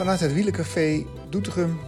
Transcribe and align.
Vanuit 0.00 0.20
het 0.20 0.32
Wielencafé 0.32 1.06
Doetinchem 1.28 1.80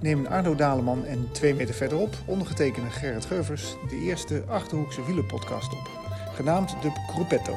nemen 0.00 0.26
Arno 0.26 0.54
Daleman 0.54 1.04
en 1.04 1.28
twee 1.32 1.54
meter 1.54 1.74
verderop 1.74 2.14
ondergetekende 2.24 2.90
Gerrit 2.90 3.24
Geuvers 3.24 3.76
de 3.88 3.96
eerste 3.96 4.42
Achterhoekse 4.48 5.04
wielerpodcast 5.04 5.72
op, 5.72 5.88
genaamd 6.34 6.76
de 6.82 6.90
Gruppetto. 7.08 7.54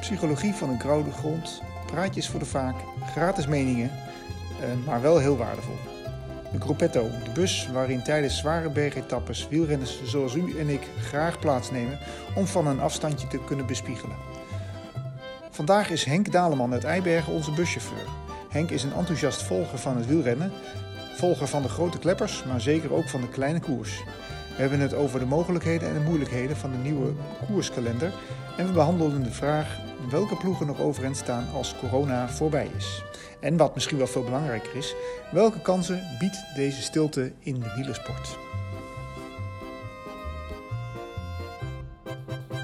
Psychologie 0.00 0.52
van 0.52 0.68
een 0.68 0.78
koude 0.78 1.10
grond, 1.10 1.62
praatjes 1.86 2.28
voor 2.28 2.40
de 2.40 2.46
vaak, 2.46 2.74
gratis 3.10 3.46
meningen, 3.46 3.90
eh, 3.90 4.68
maar 4.86 5.02
wel 5.02 5.18
heel 5.18 5.36
waardevol. 5.36 5.78
De 6.52 6.60
Gruppetto, 6.60 7.02
de 7.24 7.30
bus 7.34 7.68
waarin 7.72 8.02
tijdens 8.02 8.38
zware 8.38 8.70
bergetappes 8.70 9.48
wielrenners 9.48 10.04
zoals 10.04 10.34
u 10.34 10.58
en 10.58 10.68
ik 10.68 10.88
graag 11.00 11.38
plaatsnemen 11.38 11.98
om 12.34 12.46
van 12.46 12.66
een 12.66 12.80
afstandje 12.80 13.26
te 13.26 13.38
kunnen 13.46 13.66
bespiegelen. 13.66 14.16
Vandaag 15.50 15.90
is 15.90 16.04
Henk 16.04 16.32
Daleman 16.32 16.72
uit 16.72 16.84
Eibergen 16.84 17.32
onze 17.32 17.50
buschauffeur. 17.52 18.23
Henk 18.54 18.70
is 18.70 18.82
een 18.82 18.92
enthousiast 18.92 19.42
volger 19.42 19.78
van 19.78 19.96
het 19.96 20.06
wielrennen, 20.06 20.52
volger 21.14 21.46
van 21.46 21.62
de 21.62 21.68
grote 21.68 21.98
kleppers, 21.98 22.44
maar 22.44 22.60
zeker 22.60 22.92
ook 22.92 23.08
van 23.08 23.20
de 23.20 23.28
kleine 23.28 23.60
koers. 23.60 24.02
We 24.54 24.60
hebben 24.60 24.80
het 24.80 24.94
over 24.94 25.18
de 25.18 25.26
mogelijkheden 25.26 25.88
en 25.88 25.94
de 25.94 26.00
moeilijkheden 26.00 26.56
van 26.56 26.70
de 26.70 26.76
nieuwe 26.76 27.12
koerskalender 27.46 28.12
en 28.56 28.66
we 28.66 28.72
behandelen 28.72 29.22
de 29.22 29.32
vraag 29.32 29.78
welke 30.10 30.36
ploegen 30.36 30.66
nog 30.66 30.80
overeind 30.80 31.16
staan 31.16 31.46
als 31.54 31.74
corona 31.80 32.28
voorbij 32.28 32.70
is. 32.76 33.02
En 33.40 33.56
wat 33.56 33.74
misschien 33.74 33.98
wel 33.98 34.06
veel 34.06 34.24
belangrijker 34.24 34.76
is, 34.76 34.94
welke 35.32 35.60
kansen 35.60 36.02
biedt 36.18 36.44
deze 36.54 36.82
stilte 36.82 37.32
in 37.38 37.60
de 37.60 37.72
wielersport? 37.76 38.38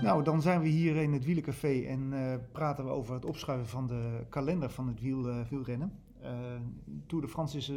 Nou, 0.02 0.24
dan 0.24 0.42
zijn 0.42 0.60
we 0.60 0.68
hier 0.68 0.96
in 0.96 1.12
het 1.12 1.24
Wielencafé 1.24 1.80
en 1.80 2.12
uh, 2.12 2.34
praten 2.52 2.84
we 2.84 2.90
over 2.90 3.14
het 3.14 3.24
opschuiven 3.24 3.68
van 3.68 3.86
de 3.86 4.24
kalender 4.28 4.70
van 4.70 4.88
het 4.88 5.00
wiel, 5.00 5.28
uh, 5.28 5.40
wielrennen. 5.48 5.92
Uh, 6.22 6.28
Tour 7.06 7.24
de 7.24 7.30
France 7.30 7.56
is, 7.56 7.68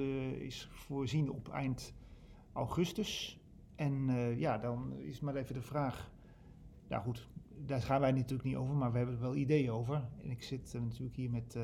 is, 0.41 0.69
voorzien 0.71 1.31
op 1.31 1.49
eind 1.49 1.93
augustus. 2.53 3.41
En 3.75 4.07
ja, 4.37 4.57
dan 4.57 4.93
is 4.97 5.19
maar 5.19 5.35
even 5.35 5.53
de 5.53 5.61
vraag. 5.61 6.11
Ja, 6.87 6.99
goed, 6.99 7.27
daar 7.65 7.81
gaan 7.81 8.01
wij 8.01 8.11
natuurlijk 8.11 8.43
niet 8.43 8.55
over, 8.55 8.75
maar 8.75 8.91
we 8.91 8.97
hebben 8.97 9.15
er 9.15 9.21
wel 9.21 9.35
ideeën 9.35 9.71
over. 9.71 10.03
En 10.23 10.29
ik 10.29 10.43
zit 10.43 10.73
natuurlijk 10.73 11.15
hier 11.15 11.29
met, 11.29 11.57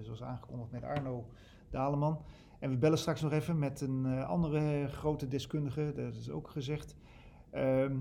zoals 0.00 0.22
aangekondigd, 0.22 0.70
met 0.70 0.84
Arno 0.84 1.26
Daleman. 1.70 2.22
En 2.58 2.70
we 2.70 2.76
bellen 2.76 2.98
straks 2.98 3.20
nog 3.20 3.32
even 3.32 3.58
met 3.58 3.80
een 3.80 4.06
andere 4.24 4.88
grote 4.88 5.28
deskundige, 5.28 5.92
dat 5.96 6.14
is 6.14 6.30
ook 6.30 6.48
gezegd. 6.48 6.96
Ehm, 7.50 7.96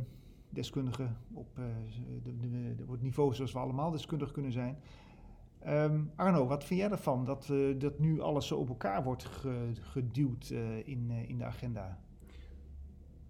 deskundige 0.49 1.07
op, 1.33 1.57
uh, 1.59 1.65
de, 2.23 2.37
de, 2.37 2.75
de, 2.75 2.97
niveau 2.99 3.33
zoals 3.33 3.53
we 3.53 3.59
allemaal 3.59 3.91
deskundig 3.91 4.31
kunnen 4.31 4.51
zijn. 4.51 4.77
Um, 5.67 6.11
Arno, 6.15 6.45
wat 6.45 6.63
vind 6.63 6.79
jij 6.79 6.89
ervan 6.89 7.25
dat, 7.25 7.49
uh, 7.51 7.79
dat 7.79 7.99
nu 7.99 8.21
alles 8.21 8.47
zo 8.47 8.55
op 8.55 8.69
elkaar 8.69 9.03
wordt 9.03 9.25
ge, 9.25 9.71
geduwd 9.73 10.49
in, 10.83 11.11
in 11.11 11.37
de 11.37 11.43
agenda? 11.43 11.99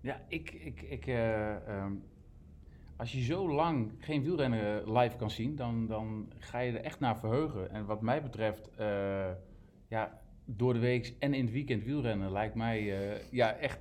Ja, 0.02 0.22
ik, 0.28 0.52
ik, 0.52 0.82
ik 0.82 1.08
um, 1.68 2.04
als 2.96 3.12
je 3.12 3.22
zo 3.22 3.50
lang 3.50 3.92
geen 4.00 4.24
wielrennen 4.24 4.92
live 4.92 5.16
kan 5.16 5.30
zien, 5.30 5.56
dan, 5.56 5.88
dan 5.88 6.32
ga 6.38 6.60
je 6.60 6.72
er 6.72 6.84
echt 6.84 7.00
naar 7.00 7.18
verheugen. 7.18 7.72
En 7.72 7.86
wat 7.86 8.02
mij 8.02 8.22
betreft, 8.22 8.70
ja, 9.88 10.22
door 10.46 10.74
de 10.74 10.80
week 10.80 11.16
en 11.20 11.34
in 11.34 11.44
het 11.44 11.54
weekend 11.54 11.84
wielrennen 11.84 12.32
lijkt 12.32 12.56
mij 12.56 12.84
ja, 13.32 13.54
echt, 13.54 13.80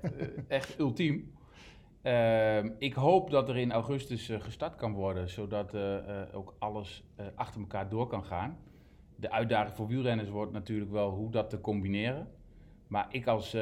echt 0.48 0.78
ultiem. 0.78 1.32
Uh, 2.02 2.64
ik 2.78 2.94
hoop 2.94 3.30
dat 3.30 3.48
er 3.48 3.56
in 3.56 3.72
augustus 3.72 4.30
uh, 4.30 4.40
gestart 4.40 4.76
kan 4.76 4.92
worden, 4.92 5.30
zodat 5.30 5.74
uh, 5.74 5.96
ook 6.32 6.54
alles 6.58 7.04
achter 7.34 7.60
elkaar 7.60 7.88
door 7.88 8.06
kan 8.06 8.24
gaan. 8.24 8.58
De 9.16 9.30
uitdaging 9.30 9.76
voor 9.76 9.86
wielrenners 9.86 10.28
wordt 10.28 10.52
natuurlijk 10.52 10.90
wel 10.90 11.10
hoe 11.10 11.30
dat 11.30 11.50
te 11.50 11.60
combineren. 11.60 12.28
Maar 12.86 13.06
ik 13.10 13.26
als 13.26 13.56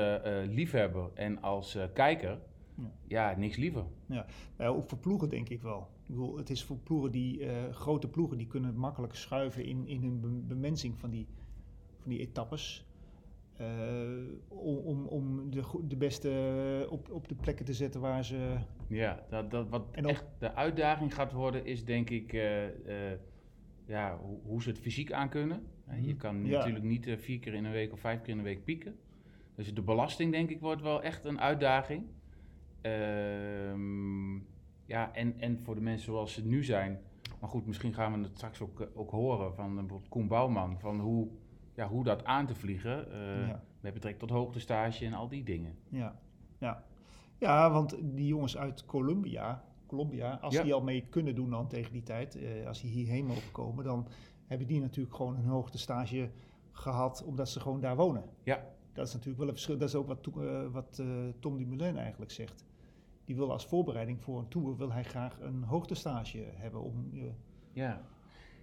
liefhebber 0.48 1.10
en 1.14 1.42
als 1.42 1.78
kijker, 1.94 2.38
ja. 2.74 2.90
ja. 3.30 3.38
niks 3.38 3.56
liever. 3.56 3.84
Ja, 4.06 4.26
ook 4.58 4.88
voor 4.88 4.98
ploegen 4.98 5.28
denk 5.28 5.48
ik 5.48 5.62
wel. 5.62 5.88
Ik 6.02 6.08
bedoel, 6.14 6.36
het 6.36 6.50
is 6.50 6.64
voor 6.64 6.76
ploegen 6.76 7.10
die, 7.10 7.48
grote 7.70 8.08
ploegen, 8.08 8.38
die 8.38 8.46
kunnen 8.46 8.76
makkelijk 8.76 9.14
schuiven 9.14 9.64
in, 9.64 9.86
in 9.86 10.02
hun 10.02 10.46
bemensing 10.46 10.98
van 10.98 11.10
die, 11.10 11.26
van 11.98 12.10
die 12.10 12.20
etappes. 12.20 12.86
Uh, 13.60 13.66
om, 14.48 15.06
om 15.06 15.50
de, 15.50 15.62
de 15.88 15.96
beste 15.96 16.86
op, 16.90 17.10
op 17.10 17.28
de 17.28 17.34
plekken 17.34 17.64
te 17.64 17.74
zetten 17.74 18.00
waar 18.00 18.24
ze. 18.24 18.56
Ja, 18.88 19.26
dat, 19.28 19.50
dat 19.50 19.68
wat 19.68 19.86
en 19.92 20.04
echt 20.04 20.24
de 20.38 20.54
uitdaging 20.54 21.14
gaat 21.14 21.32
worden, 21.32 21.64
is 21.64 21.84
denk 21.84 22.10
ik 22.10 22.32
uh, 22.32 22.62
ja, 23.86 24.18
hoe, 24.18 24.38
hoe, 24.42 24.62
ze 24.62 24.68
het 24.68 24.78
fysiek 24.78 25.12
aankunnen. 25.12 25.66
Je 26.00 26.08
mhm. 26.08 26.16
kan 26.16 26.44
ja. 26.44 26.56
natuurlijk 26.56 26.84
niet 26.84 27.14
vier 27.18 27.38
keer 27.38 27.54
in 27.54 27.64
een 27.64 27.72
week 27.72 27.92
of 27.92 28.00
vijf 28.00 28.20
keer 28.20 28.32
in 28.32 28.38
een 28.38 28.44
week 28.44 28.64
pieken. 28.64 28.96
Dus 29.54 29.74
de 29.74 29.82
belasting, 29.82 30.32
denk 30.32 30.50
ik, 30.50 30.60
wordt 30.60 30.82
wel 30.82 31.02
echt 31.02 31.24
een 31.24 31.40
uitdaging. 31.40 32.04
Ehm, 32.80 34.34
ja, 34.86 35.12
en, 35.12 35.40
en 35.40 35.58
voor 35.58 35.74
de 35.74 35.80
mensen 35.80 36.04
zoals 36.04 36.32
ze 36.32 36.46
nu 36.46 36.64
zijn. 36.64 37.00
Maar 37.40 37.50
goed, 37.50 37.66
misschien 37.66 37.94
gaan 37.94 38.12
we 38.12 38.26
het 38.26 38.36
straks 38.36 38.60
ook, 38.60 38.88
ook 38.94 39.10
horen 39.10 39.54
van 39.54 39.74
bijvoorbeeld 39.74 40.08
Koen 40.08 40.28
Bouwman. 40.28 40.80
Van 40.80 41.00
hoe 41.00 41.28
ja, 41.76 41.88
hoe 41.88 42.04
dat 42.04 42.24
aan 42.24 42.46
te 42.46 42.54
vliegen 42.54 43.08
uh, 43.08 43.48
ja. 43.48 43.62
met 43.80 43.94
betrekking 43.94 44.28
tot 44.28 44.38
hoogtestage 44.38 45.04
en 45.04 45.12
al 45.12 45.28
die 45.28 45.44
dingen. 45.44 45.78
Ja, 45.88 46.18
ja. 46.58 46.84
ja 47.38 47.70
want 47.70 47.96
die 48.02 48.26
jongens 48.26 48.56
uit 48.56 48.84
Colombia, 48.84 49.64
Colombia 49.86 50.38
als 50.40 50.54
ja. 50.54 50.62
die 50.62 50.74
al 50.74 50.82
mee 50.82 51.06
kunnen 51.08 51.34
doen 51.34 51.50
dan 51.50 51.68
tegen 51.68 51.92
die 51.92 52.02
tijd, 52.02 52.36
uh, 52.36 52.66
als 52.66 52.80
die 52.80 52.90
hierheen 52.90 53.26
mogen 53.26 53.52
komen, 53.52 53.84
dan 53.84 54.08
hebben 54.46 54.66
die 54.66 54.80
natuurlijk 54.80 55.16
gewoon 55.16 55.36
een 55.36 55.46
hoogtestage 55.46 56.30
gehad 56.72 57.24
omdat 57.24 57.48
ze 57.48 57.60
gewoon 57.60 57.80
daar 57.80 57.96
wonen. 57.96 58.24
Ja. 58.42 58.74
Dat 58.92 59.06
is 59.06 59.12
natuurlijk 59.12 59.38
wel 59.38 59.48
een 59.48 59.54
verschil. 59.54 59.78
Dat 59.78 59.88
is 59.88 59.94
ook 59.94 60.06
wat, 60.06 60.28
uh, 60.38 60.66
wat 60.72 61.02
Tom 61.40 61.56
Dumoulin 61.56 61.96
eigenlijk 61.96 62.30
zegt. 62.30 62.64
Die 63.24 63.36
wil 63.36 63.52
als 63.52 63.66
voorbereiding 63.66 64.22
voor 64.22 64.38
een 64.38 64.48
tour 64.48 64.76
wil 64.76 64.92
hij 64.92 65.04
graag 65.04 65.40
een 65.40 65.62
hoogtestage 65.62 66.44
hebben 66.54 66.82
om. 66.82 67.10
ja. 67.72 68.02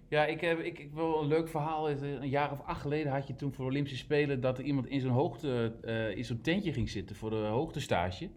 Ja, 0.08 0.26
ik 0.26 0.40
heb 0.40 0.58
ik, 0.58 0.78
ik 0.78 0.92
wil 0.92 1.20
een 1.20 1.28
leuk 1.28 1.48
verhaal. 1.48 1.90
Een 1.90 2.28
jaar 2.28 2.52
of 2.52 2.60
acht 2.60 2.80
geleden 2.80 3.12
had 3.12 3.26
je 3.26 3.34
toen 3.34 3.52
voor 3.52 3.64
de 3.64 3.70
Olympische 3.70 3.98
Spelen 3.98 4.40
dat 4.40 4.58
er 4.58 4.64
iemand 4.64 4.86
in 4.86 5.00
zo'n 5.00 5.10
hoogte, 5.10 5.74
uh, 5.84 6.16
in 6.16 6.24
zo'n 6.24 6.40
tentje 6.40 6.72
ging 6.72 6.90
zitten 6.90 7.16
voor 7.16 7.30
de 7.30 7.36
hoogtestage. 7.36 8.28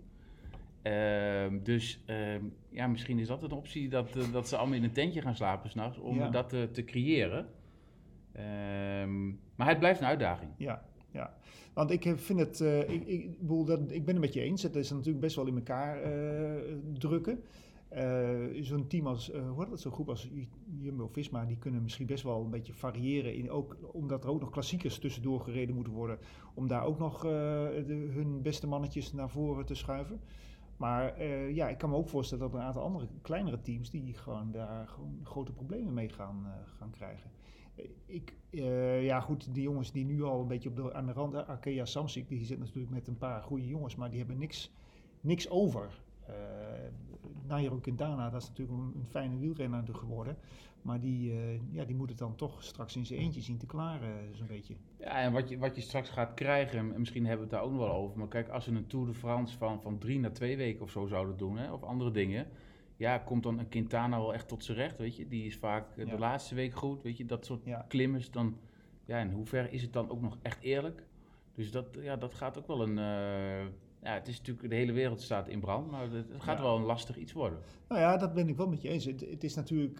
Uh, 0.84 1.64
dus 1.64 2.04
uh, 2.08 2.36
ja, 2.70 2.88
misschien 2.88 3.20
is 3.20 3.28
dat 3.28 3.44
een 3.44 3.52
optie 3.52 3.90
dat, 3.90 4.16
uh, 4.16 4.32
dat 4.32 4.48
ze 4.48 4.58
allemaal 4.58 4.76
in 4.76 4.84
een 4.84 4.92
tentje 4.92 5.22
gaan 5.22 5.36
slapen 5.36 5.70
s'nachts 5.70 5.98
om 5.98 6.18
ja. 6.18 6.30
dat 6.30 6.50
te 6.50 6.84
creëren. 6.86 7.48
Ehm, 8.32 9.28
maar 9.56 9.68
het 9.68 9.80
blijft 9.80 10.00
een 10.00 10.08
uitdaging. 10.08 10.52
Ja, 10.58 10.86
ja. 11.12 11.38
Want 11.74 11.92
ik 11.92 12.14
vind 12.16 12.40
het, 12.40 12.60
ik, 12.90 13.08
ik, 13.08 13.40
bedoel, 13.40 13.66
dat, 13.66 13.92
ik 13.92 14.06
ben 14.06 14.16
het 14.16 14.24
met 14.24 14.34
je 14.34 14.42
eens. 14.42 14.64
Het 14.64 14.76
is 14.76 14.92
natuurlijk 14.92 15.20
best 15.20 15.36
wel 15.36 15.48
in 15.48 15.56
elkaar 15.56 16.02
drukken. 16.94 17.44
Uh, 17.94 18.64
zo'n 18.64 18.88
team 18.88 19.08
als, 19.08 19.34
uh, 19.34 19.52
hoe 19.52 19.70
dat, 19.70 19.82
zo'n 19.82 19.92
groep 19.92 20.10
als 20.10 20.30
Jumbo-Visma, 20.78 21.46
die 21.46 21.58
kunnen 21.58 21.82
misschien 21.82 22.06
best 22.06 22.24
wel 22.24 22.44
een 22.44 22.50
beetje 22.50 22.74
variëren. 22.74 23.36
In 23.36 23.50
ook, 23.50 23.78
omdat 23.92 24.24
er 24.24 24.30
ook 24.30 24.40
nog 24.40 24.50
klassiekers 24.50 25.00
tussendoor 25.00 25.40
gereden 25.40 25.76
moeten 25.76 25.94
worden. 25.94 26.20
Om 26.54 26.68
daar 26.68 26.84
ook 26.84 27.00
nog 27.00 27.16
uh, 27.16 27.32
de, 27.32 28.10
hun 28.14 28.42
beste 28.42 28.68
mannetjes 28.68 29.14
naar 29.14 29.30
voren 29.30 29.66
te 29.66 29.76
schuiven. 29.76 30.20
Maar 30.78 31.24
ja, 31.54 31.70
ik 31.70 31.78
kan 31.78 31.90
me 31.90 31.96
ook 31.96 32.10
voorstellen 32.10 32.44
dat 32.44 32.54
er 32.54 32.60
een 32.60 32.66
aantal 32.66 32.84
andere 32.84 33.08
kleinere 33.22 33.62
teams 33.62 33.90
die 33.90 34.14
gewoon 34.14 34.52
daar 34.52 34.88
gewoon 34.88 35.20
grote 35.24 35.52
problemen 35.52 35.94
mee 35.94 36.10
gaan, 36.10 36.46
gaan 36.78 36.90
krijgen. 36.90 37.32
Ik, 38.06 38.34
ja 39.02 39.20
goed, 39.20 39.54
die 39.54 39.64
jongens 39.64 39.92
die 39.92 40.06
nu 40.06 40.24
al 40.24 40.42
een 40.42 40.48
beetje 40.48 40.70
op 40.70 40.76
de, 40.76 40.94
aan 40.94 41.06
de 41.06 41.12
rand, 41.12 41.36
Arkea 41.36 41.86
Samsic, 41.86 42.28
die 42.28 42.46
zit 42.46 42.60
natuurlijk 42.60 42.94
met 42.94 43.08
een 43.08 43.18
paar 43.18 43.42
goede 43.44 43.68
jongens, 43.68 43.96
maar 43.96 44.10
die 44.10 44.20
hebben 44.20 44.38
niks, 44.38 44.74
niks 45.22 45.50
over. 45.50 46.02
Uh, 46.30 46.36
Nairo 47.48 47.78
Quintana, 47.78 48.30
dat 48.30 48.42
is 48.42 48.48
natuurlijk 48.48 48.78
een, 48.78 48.94
een 48.96 49.08
fijne 49.08 49.38
wielrenner 49.38 49.84
geworden. 49.92 50.38
Maar 50.82 51.00
die, 51.00 51.32
uh, 51.32 51.60
ja, 51.72 51.86
die 51.86 51.96
moet 51.96 52.10
het 52.10 52.18
dan 52.18 52.36
toch 52.36 52.64
straks 52.64 52.96
in 52.96 53.06
zijn 53.06 53.20
eentje 53.20 53.42
zien 53.42 53.58
te 53.58 53.66
klaren, 53.66 54.10
uh, 54.10 54.36
zo'n 54.36 54.48
beetje. 54.48 54.76
Ja, 55.00 55.22
en 55.22 55.32
wat 55.32 55.50
je, 55.50 55.58
wat 55.58 55.76
je 55.76 55.82
straks 55.82 56.10
gaat 56.10 56.34
krijgen, 56.34 56.80
en 56.80 57.00
misschien 57.00 57.26
hebben 57.26 57.48
we 57.48 57.54
het 57.54 57.62
daar 57.62 57.72
ook 57.72 57.78
nog 57.78 57.88
wel 57.88 57.96
over. 57.96 58.18
Maar 58.18 58.28
kijk, 58.28 58.50
als 58.50 58.66
we 58.66 58.76
een 58.76 58.88
Tour 58.88 59.06
de 59.06 59.14
France 59.14 59.58
van, 59.58 59.82
van 59.82 59.98
drie 59.98 60.20
naar 60.20 60.34
twee 60.34 60.58
weken 60.58 60.82
of 60.82 60.92
zo 60.92 61.06
zouden 61.06 61.38
doen, 61.38 61.58
hè, 61.58 61.72
of 61.72 61.84
andere 61.84 62.12
dingen. 62.12 62.48
Ja, 62.96 63.18
komt 63.18 63.44
dan 63.44 63.60
een 63.60 63.70
Quintana 63.70 64.18
wel 64.18 64.34
echt 64.34 64.48
tot 64.48 64.64
zijn 64.64 64.78
recht, 64.78 64.98
weet 64.98 65.16
je. 65.16 65.28
Die 65.28 65.46
is 65.46 65.58
vaak 65.58 65.86
ja. 65.96 66.06
de 66.06 66.18
laatste 66.18 66.56
week 66.56 66.76
goed, 66.76 67.04
weet 67.04 67.18
je. 67.18 67.26
Dat 67.26 67.46
soort 67.46 67.66
ja. 67.66 67.86
klimmers, 67.88 68.32
dan... 68.32 68.58
Ja, 69.06 69.20
in 69.20 69.32
hoeverre 69.32 69.70
is 69.70 69.82
het 69.82 69.94
dan 69.94 70.10
ook 70.10 70.22
nog 70.22 70.38
echt 70.42 70.62
eerlijk? 70.62 71.04
Dus 71.54 71.72
dat, 71.72 71.98
ja, 72.02 72.16
dat 72.16 72.34
gaat 72.34 72.58
ook 72.58 72.68
wel 72.68 72.82
een... 72.82 72.98
Uh, 72.98 73.72
ja, 74.04 74.14
het 74.14 74.28
is 74.28 74.38
natuurlijk, 74.38 74.70
de 74.70 74.76
hele 74.76 74.92
wereld 74.92 75.22
staat 75.22 75.48
in 75.48 75.60
brand, 75.60 75.92
maar 75.92 76.12
het 76.12 76.26
gaat 76.38 76.58
ja. 76.58 76.64
wel 76.64 76.76
een 76.76 76.84
lastig 76.84 77.18
iets 77.18 77.34
worden. 77.34 77.60
Nou 77.88 78.02
ja, 78.02 78.18
dat 78.18 78.34
ben 78.34 78.48
ik 78.48 78.58
wel 78.58 78.68
met 78.68 78.82
je 78.82 78.90
eens. 78.90 79.06
Het, 79.06 79.30
het 79.30 79.44
is 79.44 79.56
natuurlijk, 79.56 80.00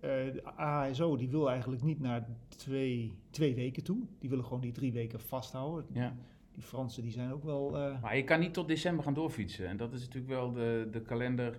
uh, 0.00 0.10
de 0.32 0.42
ASO 0.56 1.16
die 1.16 1.28
wil 1.28 1.50
eigenlijk 1.50 1.82
niet 1.82 2.00
naar 2.00 2.28
twee, 2.48 3.18
twee 3.30 3.54
weken 3.54 3.84
toe. 3.84 4.06
Die 4.18 4.28
willen 4.28 4.44
gewoon 4.44 4.60
die 4.60 4.72
drie 4.72 4.92
weken 4.92 5.20
vasthouden. 5.20 5.86
Ja. 5.92 6.16
Die 6.52 6.62
Fransen 6.62 7.02
die 7.02 7.12
zijn 7.12 7.32
ook 7.32 7.44
wel... 7.44 7.78
Uh... 7.78 8.02
Maar 8.02 8.16
je 8.16 8.24
kan 8.24 8.40
niet 8.40 8.54
tot 8.54 8.68
december 8.68 9.04
gaan 9.04 9.14
doorfietsen. 9.14 9.66
En 9.66 9.76
dat 9.76 9.92
is 9.92 10.00
natuurlijk 10.00 10.32
wel 10.32 10.52
de, 10.52 10.88
de 10.90 11.02
kalender, 11.02 11.58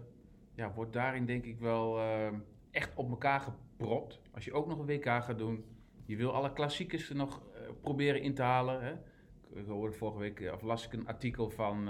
ja, 0.55 0.73
wordt 0.73 0.93
daarin 0.93 1.25
denk 1.25 1.45
ik 1.45 1.59
wel 1.59 1.97
uh, 1.97 2.27
echt 2.71 2.91
op 2.95 3.09
elkaar 3.09 3.39
gepropt. 3.39 4.19
Als 4.31 4.45
je 4.45 4.53
ook 4.53 4.67
nog 4.67 4.79
een 4.79 4.85
WK 4.85 5.05
gaat 5.05 5.37
doen, 5.37 5.63
je 6.05 6.15
wil 6.15 6.33
alle 6.33 6.53
klassiekers 6.53 7.11
nog 7.11 7.41
proberen 7.81 8.21
in 8.21 8.33
te 8.33 8.41
halen. 8.41 8.83
Hè. 8.83 8.93
Hoorde 9.67 9.95
vorige 9.95 10.19
week, 10.19 10.51
of 10.53 10.61
las 10.61 10.85
ik 10.85 10.93
een 10.93 11.07
artikel 11.07 11.49
van, 11.49 11.89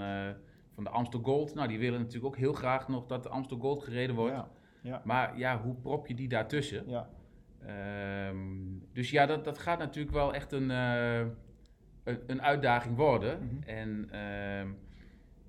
van 0.74 0.84
de 0.84 0.90
Amstel 0.90 1.20
Gold. 1.20 1.54
Nou, 1.54 1.68
die 1.68 1.78
willen 1.78 1.98
natuurlijk 1.98 2.26
ook 2.26 2.36
heel 2.36 2.52
graag 2.52 2.88
nog 2.88 3.06
dat 3.06 3.22
de 3.22 3.28
Amstel 3.28 3.58
Gold 3.58 3.82
gereden 3.82 4.16
wordt. 4.16 4.34
Ja, 4.34 4.48
ja. 4.80 5.02
Maar 5.04 5.38
ja, 5.38 5.60
hoe 5.62 5.74
prop 5.74 6.06
je 6.06 6.14
die 6.14 6.28
daartussen? 6.28 6.84
ja. 6.86 7.08
Ehm, 7.66 8.38
dus 8.92 9.10
ja, 9.10 9.26
dat, 9.26 9.44
dat 9.44 9.58
gaat 9.58 9.78
natuurlijk 9.78 10.14
wel 10.14 10.34
echt 10.34 10.52
een, 10.52 10.70
eh, 10.70 11.18
een, 12.04 12.20
een 12.26 12.42
uitdaging 12.42 12.96
worden. 12.96 13.38
Mhm. 13.38 13.68
En 13.68 14.08
ehm, 14.10 14.68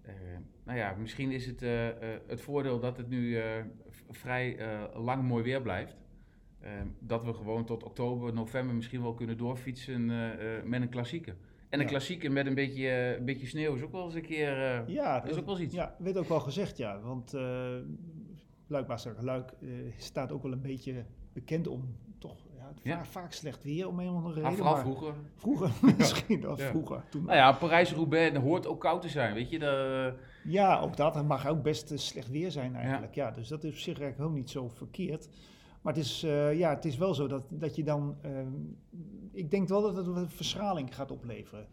eh, 0.02 0.14
nou 0.64 0.78
ja, 0.78 0.96
misschien 1.00 1.31
is 1.31 1.46
het 1.46 1.62
eh, 1.62 1.88
eh, 1.90 2.19
het 2.28 2.42
voordeel 2.42 2.80
dat 2.80 2.98
het 2.98 3.10
nu 3.10 3.38
eh, 3.38 3.44
vrij 4.10 4.58
eh, 4.58 4.84
lang 5.04 5.24
mooi 5.24 5.44
weer 5.44 5.62
blijft. 5.62 5.96
Ehm, 6.62 6.88
dat 7.00 7.24
we 7.24 7.34
gewoon 7.34 7.66
tot 7.66 7.84
oktober, 7.84 8.34
november 8.34 8.75
misschien 8.75 9.02
wel 9.02 9.14
kunnen 9.14 9.38
doorfietsen 9.38 10.10
eh, 10.10 10.58
eh, 10.58 10.64
met 10.64 10.81
een 10.81 10.90
klassieker. 10.90 11.36
En 11.69 11.80
een 11.80 11.86
Ja. 11.86 11.92
klassieker 11.92 12.31
met 12.31 12.46
een 12.46 12.54
beetje, 12.56 12.88
eh, 12.90 13.18
een 13.18 13.25
beetje 13.25 13.48
sneeuw 13.48 13.75
is 13.75 13.81
ook 13.81 13.92
wel 13.92 14.06
eens 14.06 14.14
een 14.14 14.22
keer... 14.22 14.64
eh, 14.64 14.88
Ja, 14.88 15.24
is 15.24 15.38
ook 15.38 15.46
wel 15.46 15.56
eens 15.56 15.64
iets. 15.66 15.74
Ja, 15.75 15.96
werd 16.00 16.18
ook 16.18 16.28
wel 16.28 16.40
gezegd, 16.40 16.78
ja. 16.78 17.00
Want 17.00 17.34
uh, 17.34 17.42
Luik 18.68 18.88
Luik 19.19 19.52
eh, 19.62 19.68
staat 19.98 20.31
ook 20.31 20.44
wel 20.44 20.52
een 20.52 20.62
beetje 20.62 21.06
bekend 21.34 21.68
om 21.68 21.96
toch 22.18 22.38
ja, 22.58 22.72
Ja. 22.84 22.96
vaak, 22.96 23.06
vaak 23.06 23.31
slecht 23.34 23.64
weer 23.64 23.88
om 23.88 24.00
een 24.00 24.10
of 24.10 24.16
andere 24.16 24.34
reden. 24.34 24.54
vooral 24.54 24.74
maar 24.74 24.81
vroeger. 24.84 25.14
Vroeger 25.36 25.69
misschien, 25.98 26.50
of 26.50 26.62
vroeger. 26.62 27.04
Toen, 27.10 27.24
Nou 27.25 27.38
ja, 27.38 27.52
Parijs-Roubaix 27.52 28.38
hoort 28.38 28.68
ook 28.68 28.80
koud 28.80 29.02
te 29.02 29.10
zijn, 29.10 29.34
weet 29.34 29.50
je. 29.50 29.60
Dat, 29.60 30.14
Ja, 30.44 30.80
ook 30.80 30.98
dat. 30.98 31.16
Het 31.16 31.28
mag 31.28 31.48
ook 31.48 31.64
best 31.64 31.92
eh, 31.92 31.98
slecht 31.98 32.30
weer 32.30 32.52
zijn 32.52 32.75
eigenlijk. 32.75 33.16
Ja. 33.16 33.31
dus 33.31 33.48
dat 33.48 33.64
is 33.64 33.69
op 33.72 33.78
zich 33.78 33.86
eigenlijk 33.86 34.18
helemaal 34.18 34.38
niet 34.38 34.50
zo 34.50 34.68
verkeerd. 34.68 35.30
Maar 35.88 35.95
het 35.95 36.06
is, 36.06 36.24
eh, 36.24 36.57
ja, 36.57 36.69
het 36.69 36.86
is 36.86 36.98
wel 36.98 37.13
zo 37.13 37.28
dat, 37.28 37.44
dat 37.50 37.75
je 37.75 37.84
dan... 37.84 38.16
ehm, 38.22 38.51
ik 39.31 39.51
denk 39.51 39.68
wel 39.68 39.81
dat 39.81 39.95
het 39.95 40.07
een 40.07 40.30
verschraling 40.30 40.95
gaat 40.95 41.12
opleveren 41.12 41.68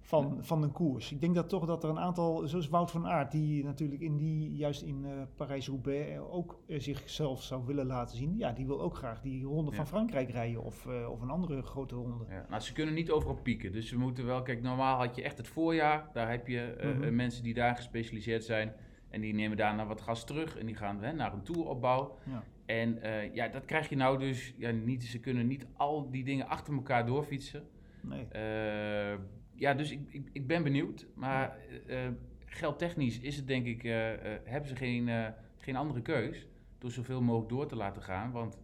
van, 0.00 0.38
van 0.40 0.62
een 0.62 0.72
koers. 0.72 1.12
Ik 1.12 1.20
denk 1.20 1.34
dat 1.34 1.48
toch 1.48 1.66
dat 1.66 1.84
er 1.84 1.90
een 1.90 1.98
aantal, 1.98 2.48
zoals 2.48 2.68
Wout 2.68 2.90
van 2.90 3.06
Aert... 3.06 3.30
die 3.32 3.64
natuurlijk 3.64 4.00
in 4.00 4.16
die, 4.16 4.54
juist 4.54 4.82
in 4.82 5.04
eh, 5.04 5.10
Parijs-Roubaix 5.36 6.10
eh, 6.10 6.34
ook 6.34 6.60
zichzelf 6.68 7.42
zou 7.42 7.66
willen 7.66 7.86
laten 7.86 8.16
zien. 8.16 8.34
Ja, 8.38 8.52
die 8.52 8.66
wil 8.66 8.80
ook 8.80 8.96
graag 8.96 9.20
die 9.20 9.44
ronde 9.44 9.70
Ja. 9.70 9.76
van 9.76 9.86
Frankrijk 9.86 10.30
rijden 10.30 10.62
of, 10.64 10.86
of 11.10 11.20
een 11.20 11.30
andere 11.30 11.62
grote 11.62 11.94
ronde. 11.94 12.24
Ja, 12.28 12.46
nou, 12.48 12.62
ze 12.62 12.72
kunnen 12.72 12.94
niet 12.94 13.10
overal 13.10 13.36
pieken. 13.42 13.72
Dus 13.72 13.90
we 13.90 13.98
moeten 13.98 14.26
wel, 14.26 14.42
kijk, 14.42 14.62
normaal 14.62 14.96
had 14.98 15.16
je 15.16 15.22
echt 15.22 15.38
het 15.38 15.48
voorjaar. 15.48 16.10
Daar 16.12 16.30
heb 16.30 16.46
je 16.48 16.92
Mhm. 16.98 17.14
mensen 17.16 17.42
die 17.42 17.54
daar 17.54 17.76
gespecialiseerd 17.76 18.44
zijn. 18.44 18.72
En 19.08 19.20
die 19.20 19.34
nemen 19.34 19.56
daarna 19.56 19.86
wat 19.86 20.00
gas 20.00 20.24
terug. 20.24 20.58
En 20.58 20.66
die 20.66 20.74
gaan 20.74 21.02
hè, 21.02 21.12
naar 21.12 21.32
een 21.32 21.42
touropbouw. 21.42 22.16
Ja. 22.26 22.42
En 22.72 23.02
eh, 23.02 23.34
ja, 23.34 23.48
dat 23.48 23.64
krijg 23.64 23.88
je 23.88 23.96
nou 23.96 24.18
dus. 24.18 24.54
Ja, 24.56 24.70
niet, 24.70 25.04
ze 25.04 25.20
kunnen 25.20 25.46
niet 25.46 25.66
al 25.76 26.10
die 26.10 26.24
dingen 26.24 26.46
achter 26.46 26.74
elkaar 26.74 27.06
doorfietsen. 27.06 27.68
Nee. 28.00 28.26
Eh, 28.28 29.18
ja, 29.54 29.74
dus 29.74 29.90
ik, 29.90 30.00
ik, 30.08 30.28
ik 30.32 30.46
ben 30.46 30.62
benieuwd. 30.62 31.06
Maar 31.14 31.56
eh, 31.86 31.98
geldtechnisch 32.46 33.20
is 33.20 33.36
het 33.36 33.46
denk 33.46 33.66
ik, 33.66 33.82
hebben 34.44 34.68
ze 34.68 34.76
geen, 34.76 35.34
geen 35.56 35.76
andere 35.76 36.02
keus. 36.02 36.46
Door 36.78 36.90
zoveel 36.90 37.22
mogelijk 37.22 37.50
door 37.50 37.66
te 37.66 37.76
laten 37.76 38.02
gaan. 38.02 38.32
Want 38.32 38.58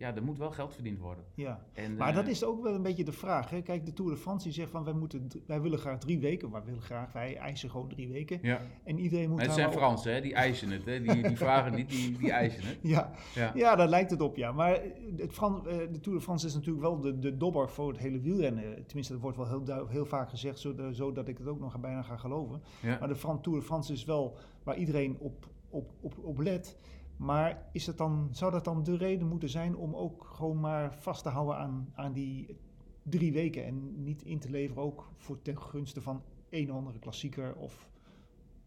ja, 0.00 0.14
er 0.16 0.22
moet 0.22 0.38
wel 0.38 0.50
geld 0.50 0.74
verdiend 0.74 0.98
worden. 0.98 1.24
Ja. 1.34 1.64
En, 1.72 1.96
Maar 1.96 2.08
eh, 2.08 2.14
dat 2.14 2.26
is 2.26 2.44
ook 2.44 2.62
wel 2.62 2.74
een 2.74 2.82
beetje 2.82 3.04
de 3.04 3.12
vraag. 3.12 3.50
Hè? 3.50 3.62
Kijk, 3.62 3.86
de 3.86 3.92
Tour 3.92 4.10
de 4.10 4.16
France 4.16 4.44
die 4.44 4.52
zegt 4.52 4.70
van 4.70 4.84
wij, 4.84 4.92
moeten, 4.92 5.28
wij 5.46 5.60
willen 5.60 5.78
graag 5.78 5.98
drie 5.98 6.18
weken. 6.18 6.50
Wij 6.50 6.62
willen 6.64 6.82
graag, 6.82 7.12
wij 7.12 7.36
eisen 7.36 7.70
gewoon 7.70 7.88
drie 7.88 8.08
weken. 8.08 8.38
Ja. 8.42 8.60
En 8.84 8.98
iedereen 8.98 9.28
moet 9.28 9.36
Maar 9.36 9.44
het 9.46 9.54
zijn 9.54 9.68
maar 9.68 9.76
Fransen, 9.76 10.12
hè? 10.14 10.20
die 10.20 10.34
eisen 10.34 10.70
het. 10.70 10.84
Hè? 10.84 11.00
Die, 11.02 11.22
die 11.22 11.36
vragen 11.36 11.74
niet, 11.74 11.88
die, 11.90 12.16
die 12.18 12.30
eisen 12.32 12.62
het. 12.64 12.78
Ja, 12.94 13.10
Ja. 13.34 13.52
ja, 13.54 13.76
daar 13.76 13.88
lijkt 13.88 14.10
het 14.10 14.20
op, 14.20 14.36
ja. 14.36 14.52
Maar 14.52 14.80
het 15.16 15.32
Fran- 15.32 15.68
eh, 15.68 15.76
de 15.92 16.00
Tour 16.00 16.18
de 16.18 16.24
France 16.24 16.46
is 16.46 16.54
natuurlijk 16.54 16.82
wel 16.84 17.00
de, 17.00 17.18
de 17.18 17.36
dobber 17.36 17.68
voor 17.70 17.88
het 17.88 17.98
hele 17.98 18.20
wielrennen. 18.20 18.86
Tenminste, 18.86 19.12
dat 19.12 19.22
wordt 19.22 19.36
wel 19.36 19.48
heel, 19.48 19.86
heel 19.88 20.06
vaak 20.06 20.30
gezegd, 20.30 20.58
zodat 20.58 20.96
zo 20.96 21.12
dat 21.12 21.28
ik 21.28 21.38
het 21.38 21.46
ook 21.46 21.60
nog 21.60 21.80
bijna 21.80 22.02
ga 22.02 22.16
geloven. 22.16 22.62
Ja. 22.82 22.96
Maar 22.98 23.08
de 23.08 23.16
Fran- 23.16 23.40
Tour 23.40 23.58
de 23.58 23.64
France 23.64 23.92
is 23.92 24.04
wel 24.04 24.36
waar 24.62 24.76
iedereen 24.76 25.16
op, 25.18 25.46
op, 25.70 25.90
op, 26.00 26.14
op 26.22 26.38
let. 26.38 26.76
Maar 27.20 27.62
is 27.72 27.86
het 27.86 27.98
dan, 27.98 28.28
zou 28.30 28.52
dat 28.52 28.64
dan 28.64 28.82
de 28.82 28.96
reden 28.96 29.26
moeten 29.28 29.48
zijn 29.48 29.76
om 29.76 29.94
ook 29.94 30.24
gewoon 30.24 30.60
maar 30.60 30.94
vast 30.94 31.22
te 31.22 31.28
houden 31.28 31.56
aan, 31.56 31.92
aan 31.94 32.12
die 32.12 32.56
drie 33.02 33.32
weken 33.32 33.64
en 33.64 34.02
niet 34.02 34.22
in 34.22 34.38
te 34.38 34.50
leveren 34.50 34.82
ook 34.82 35.10
voor 35.16 35.42
ten 35.42 35.58
gunste 35.60 36.00
van 36.00 36.22
een 36.50 36.70
of 36.70 36.76
andere 36.76 36.98
klassieker 36.98 37.54
of 37.54 37.88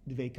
de 0.03 0.15
WK? 0.15 0.37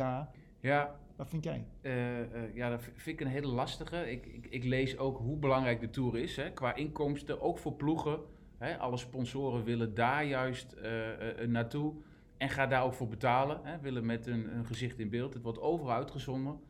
Ja, 0.61 0.97
Wat 1.17 1.29
vind 1.29 1.45
jij? 1.45 1.67
eh, 1.81 2.21
eh, 2.21 2.55
ja, 2.55 2.71
dat 2.71 2.83
vind 2.83 3.21
ik 3.21 3.27
een 3.27 3.33
hele 3.33 3.47
lastige. 3.47 4.11
Ik, 4.11 4.27
ik, 4.27 4.47
ik 4.47 4.65
lees 4.65 4.99
ook 4.99 5.19
hoe 5.19 5.37
belangrijk 5.37 5.81
de 5.81 5.91
Tour 5.91 6.19
is. 6.19 6.37
Hè? 6.37 6.53
Qua 6.53 6.75
inkomsten, 6.75 7.41
ook 7.41 7.59
voor 7.59 7.75
ploegen. 7.75 8.19
Hè? 8.59 8.79
Alle 8.79 8.97
sponsoren 8.97 9.65
willen 9.65 9.95
daar 9.95 10.25
juist 10.25 10.73
eh, 10.73 11.47
naartoe. 11.47 11.95
En 12.37 12.49
ga 12.49 12.67
daar 12.67 12.85
ook 12.85 12.95
voor 12.95 13.09
betalen. 13.09 13.61
Hè? 13.63 13.79
Willen 13.79 14.07
met 14.07 14.27
hun, 14.27 14.45
hun 14.45 14.67
gezicht 14.67 14.99
in 14.99 15.09
beeld. 15.11 15.35
Het 15.35 15.43
wordt 15.43 15.61
overal 15.61 15.93
uitgezonden. 15.95 16.61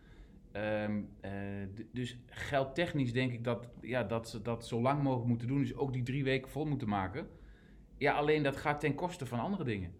Eh, 0.55 1.33
d- 1.75 1.85
dus 1.93 2.19
geldtechnisch 2.27 3.13
denk 3.13 3.33
ik 3.33 3.45
dat, 3.45 3.69
ja, 3.81 4.03
dat 4.03 4.29
ze 4.29 4.43
dat 4.43 4.67
zo 4.67 4.81
lang 4.81 5.03
mogelijk 5.03 5.29
moeten 5.29 5.49
doen. 5.49 5.59
Dus 5.59 5.75
ook 5.75 5.93
die 5.93 6.03
drie 6.03 6.25
weken 6.25 6.51
vol 6.51 6.65
moeten 6.65 6.89
maken. 6.89 7.27
Ja, 7.99 8.13
alleen 8.15 8.43
dat 8.43 8.57
gaat 8.57 8.81
ten 8.81 8.95
koste 8.95 9.27
van 9.27 9.39
andere 9.41 9.65
dingen. 9.65 9.93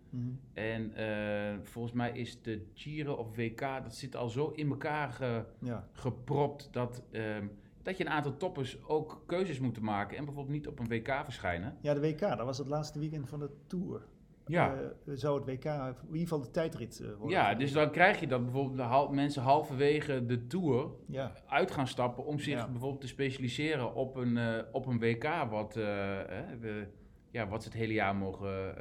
En 0.53 0.95
eh, 0.95 1.55
volgens 1.63 1.95
mij 1.95 2.11
is 2.13 2.43
de 2.43 2.67
Giro 2.75 3.13
of 3.15 3.37
WK, 3.37 3.61
dat 3.61 3.95
zit 3.95 4.17
al 4.17 4.29
zo 4.29 4.49
in 4.49 4.69
elkaar 4.71 5.11
ge- 5.11 5.45
Ja. 5.61 5.89
gepropt 5.93 6.69
dat, 6.73 7.03
ehm, 7.11 7.47
dat 7.83 7.97
je 7.97 8.05
een 8.05 8.11
aantal 8.13 8.37
toppers 8.37 8.83
ook 8.85 9.23
keuzes 9.27 9.61
moet 9.61 9.81
maken. 9.81 10.17
En 10.17 10.25
bijvoorbeeld 10.25 10.55
niet 10.57 10.69
op 10.69 10.79
een 10.79 10.89
WK 10.89 11.21
verschijnen. 11.25 11.77
Ja, 11.81 11.95
de 11.95 12.01
WK, 12.01 12.19
dat 12.21 12.39
was 12.45 12.59
het 12.59 12.69
laatste 12.69 12.99
weekend 12.99 13.29
van 13.29 13.39
de 13.39 13.51
Tour. 13.67 14.07
Ja, 14.47 14.75
Eh, 14.75 14.83
zou 15.15 15.37
het 15.37 15.45
WK 15.47 15.65
in 15.65 15.95
ieder 16.07 16.21
geval 16.21 16.41
de 16.41 16.51
tijdrit 16.51 17.01
eh, 17.01 17.07
worden. 17.09 17.29
ja 17.39 17.55
dus 17.55 17.73
dan 17.73 17.91
krijg 17.91 18.21
je 18.21 18.27
dat 18.27 18.43
bijvoorbeeld 18.43 18.77
de 18.77 18.83
hal- 18.83 19.09
mensen 19.13 19.43
halverwege 19.43 20.27
de 20.27 20.47
Tour 20.47 20.91
Ja, 21.09 21.33
uit 21.47 21.71
gaan 21.71 21.87
stappen 21.87 22.25
om 22.25 22.39
zich 22.39 22.59
Ja. 22.59 22.69
bijvoorbeeld 22.69 23.01
te 23.01 23.07
specialiseren 23.07 23.95
op 23.95 24.17
een, 24.17 24.37
eh, 24.37 24.59
op 24.73 24.87
een 24.87 24.99
WK, 24.99 25.29
wat, 25.51 25.75
we, 25.75 26.87
ja, 27.31 27.49
wat 27.49 27.63
ze 27.63 27.69
het 27.69 27.79
hele 27.79 27.93
jaar 27.93 28.17
mogen. 28.17 28.75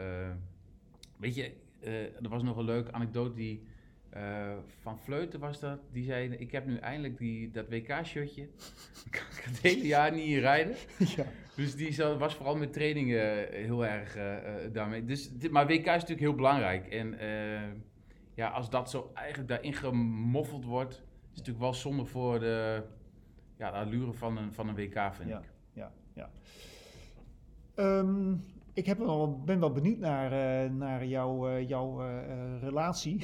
weet 1.17 1.35
je, 1.35 1.51
er 2.21 2.29
was 2.29 2.43
nog 2.43 2.57
een 2.57 2.63
leuke 2.65 2.91
anekdote 2.91 3.33
die 3.33 3.63
eh, 4.13 4.51
van 4.81 4.99
Vleuten 4.99 5.39
was 5.39 5.59
dat. 5.59 5.79
Die 5.91 6.03
zei: 6.03 6.29
Ik 6.29 6.51
heb 6.51 6.65
nu 6.65 6.77
eindelijk 6.77 7.17
die, 7.17 7.51
dat 7.51 7.69
WK-shirtje. 7.69 8.41
ik 9.05 9.11
kan 9.11 9.51
het 9.51 9.59
hele 9.59 9.85
jaar 9.87 10.11
niet 10.11 10.37
rijden. 10.37 10.75
ja. 11.15 11.25
Dus 11.55 11.75
die 11.75 11.97
was 12.17 12.35
vooral 12.35 12.55
met 12.55 12.73
trainingen 12.73 13.47
heel 13.51 13.85
erg 13.85 14.15
eh, 14.15 14.65
eh, 14.65 14.73
daarmee. 14.73 15.05
Dus, 15.05 15.31
maar 15.51 15.67
WK 15.67 15.79
is 15.79 15.85
natuurlijk 15.85 16.19
heel 16.19 16.35
belangrijk. 16.35 16.87
En 16.87 17.19
eh, 17.19 17.69
ja, 18.33 18.49
als 18.49 18.69
dat 18.69 18.89
zo 18.89 19.11
eigenlijk 19.13 19.49
daarin 19.49 19.73
gemoffeld 19.73 20.65
wordt, 20.65 20.93
is 20.93 20.99
het 20.99 21.37
natuurlijk 21.37 21.59
wel 21.59 21.73
zonde 21.73 22.05
voor 22.05 22.39
de, 22.39 22.83
ja, 23.57 23.71
de 23.71 23.77
allure 23.77 24.13
van 24.13 24.37
een, 24.37 24.53
van 24.53 24.67
een 24.67 24.75
WK, 24.75 25.13
vind 25.13 25.29
Ja. 25.29 25.37
ik. 25.39 25.45
ja, 25.73 25.91
ja. 26.13 26.29
Ehm, 27.75 28.35
ik 28.73 28.85
heb 28.85 28.97
wel, 28.97 29.41
ben 29.45 29.59
wel 29.59 29.71
benieuwd 29.71 29.97
naar, 29.97 30.31
eh, 30.31 30.71
naar 30.71 31.05
jouw, 31.05 31.47
eh, 31.47 31.67
jouw 31.67 32.01
eh, 32.01 32.61
relatie. 32.61 33.21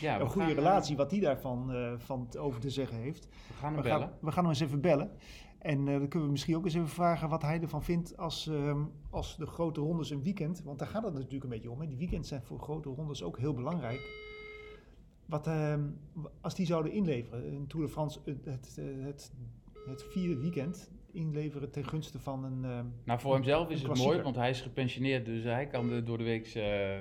Ja, 0.00 0.20
een 0.20 0.28
goede 0.28 0.46
gaan, 0.46 0.56
relatie, 0.56 0.96
wat 0.96 1.10
die 1.10 1.20
daarvan 1.20 1.72
van 1.98 2.28
over 2.38 2.60
te 2.60 2.70
zeggen 2.70 2.96
heeft. 2.96 3.28
We 3.48 3.54
gaan 3.54 3.72
hem 3.72 3.82
We 3.82 3.88
bellen. 3.88 4.08
gaan, 4.08 4.16
we 4.20 4.32
gaan 4.32 4.42
hem 4.42 4.52
eens 4.52 4.60
even 4.60 4.80
bellen. 4.80 5.10
En 5.58 5.84
dan 5.84 6.08
kunnen 6.08 6.26
we 6.26 6.30
misschien 6.30 6.56
ook 6.56 6.64
eens 6.64 6.74
even 6.74 6.88
vragen 6.88 7.28
wat 7.28 7.42
hij 7.42 7.60
ervan 7.60 7.82
vindt 7.82 8.16
als, 8.16 8.46
ehm, 8.46 8.84
als 9.10 9.36
de 9.36 9.46
grote 9.46 9.80
rondes 9.80 10.10
een 10.10 10.22
weekend. 10.22 10.62
Want 10.62 10.78
daar 10.78 10.88
gaat 10.88 11.02
het 11.02 11.12
natuurlijk 11.14 11.44
een 11.44 11.50
beetje 11.50 11.70
om. 11.70 11.80
Hè. 11.80 11.86
Die 11.86 11.96
weekends 11.96 12.28
zijn 12.28 12.42
voor 12.42 12.58
grote 12.58 12.88
rondes 12.88 13.22
ook 13.22 13.38
heel 13.38 13.54
belangrijk. 13.54 14.26
Wat, 15.26 15.46
ehm, 15.46 15.82
als 16.40 16.54
die 16.54 16.66
zouden 16.66 16.92
inleveren, 16.92 17.52
een 17.52 17.66
Tour 17.66 17.86
de 17.86 17.92
France, 17.92 18.20
het, 18.24 18.44
het, 18.44 18.76
het, 19.00 19.32
het 19.86 20.02
vierde 20.02 20.40
weekend 20.40 20.90
inleveren 21.18 21.70
ten 21.70 21.88
gunste 21.88 22.18
van 22.18 22.44
een. 22.44 22.64
ehm, 22.64 22.86
Nou, 23.04 23.20
voor 23.20 23.34
hemzelf 23.34 23.70
is 23.70 23.82
het 23.82 23.96
mooi, 23.96 24.22
want 24.22 24.36
hij 24.36 24.50
is 24.50 24.60
gepensioneerd, 24.60 25.24
dus 25.24 25.44
hij 25.44 25.66
kan 25.66 25.88
de, 25.88 26.02
door 26.02 26.18
de 26.18 26.24
week 26.24 26.46
eh, 26.54 26.98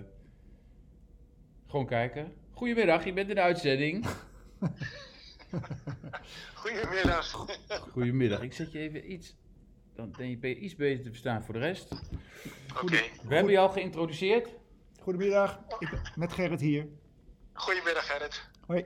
gewoon 1.67 1.85
kijken. 1.85 2.33
Goedemiddag, 2.51 3.05
je 3.05 3.13
bent 3.13 3.29
in 3.29 3.35
de 3.35 3.41
uitzending. 3.41 4.05
Goedemiddag. 6.53 7.31
Goedemiddag, 7.91 8.41
ik 8.41 8.53
zet 8.53 8.71
je 8.71 8.79
even 8.79 9.11
iets, 9.11 9.35
dan 9.95 10.13
ben 10.17 10.29
je, 10.29 10.37
ben 10.37 10.49
je 10.49 10.55
iets 10.57 10.75
beter 10.75 11.03
te 11.03 11.09
verstaan 11.09 11.43
voor 11.43 11.53
de 11.53 11.59
rest. 11.59 11.91
Oké. 12.83 13.01
We 13.27 13.35
hebben 13.35 13.51
je 13.51 13.59
al 13.59 13.69
geïntroduceerd. 13.69 14.49
Goedemiddag, 15.01 15.59
ik 15.79 15.89
ben 15.89 16.01
met 16.15 16.33
Gerrit 16.33 16.61
hier. 16.61 16.87
Goedemiddag 17.53 18.05
Gerrit. 18.07 18.49
Hoi. 18.65 18.85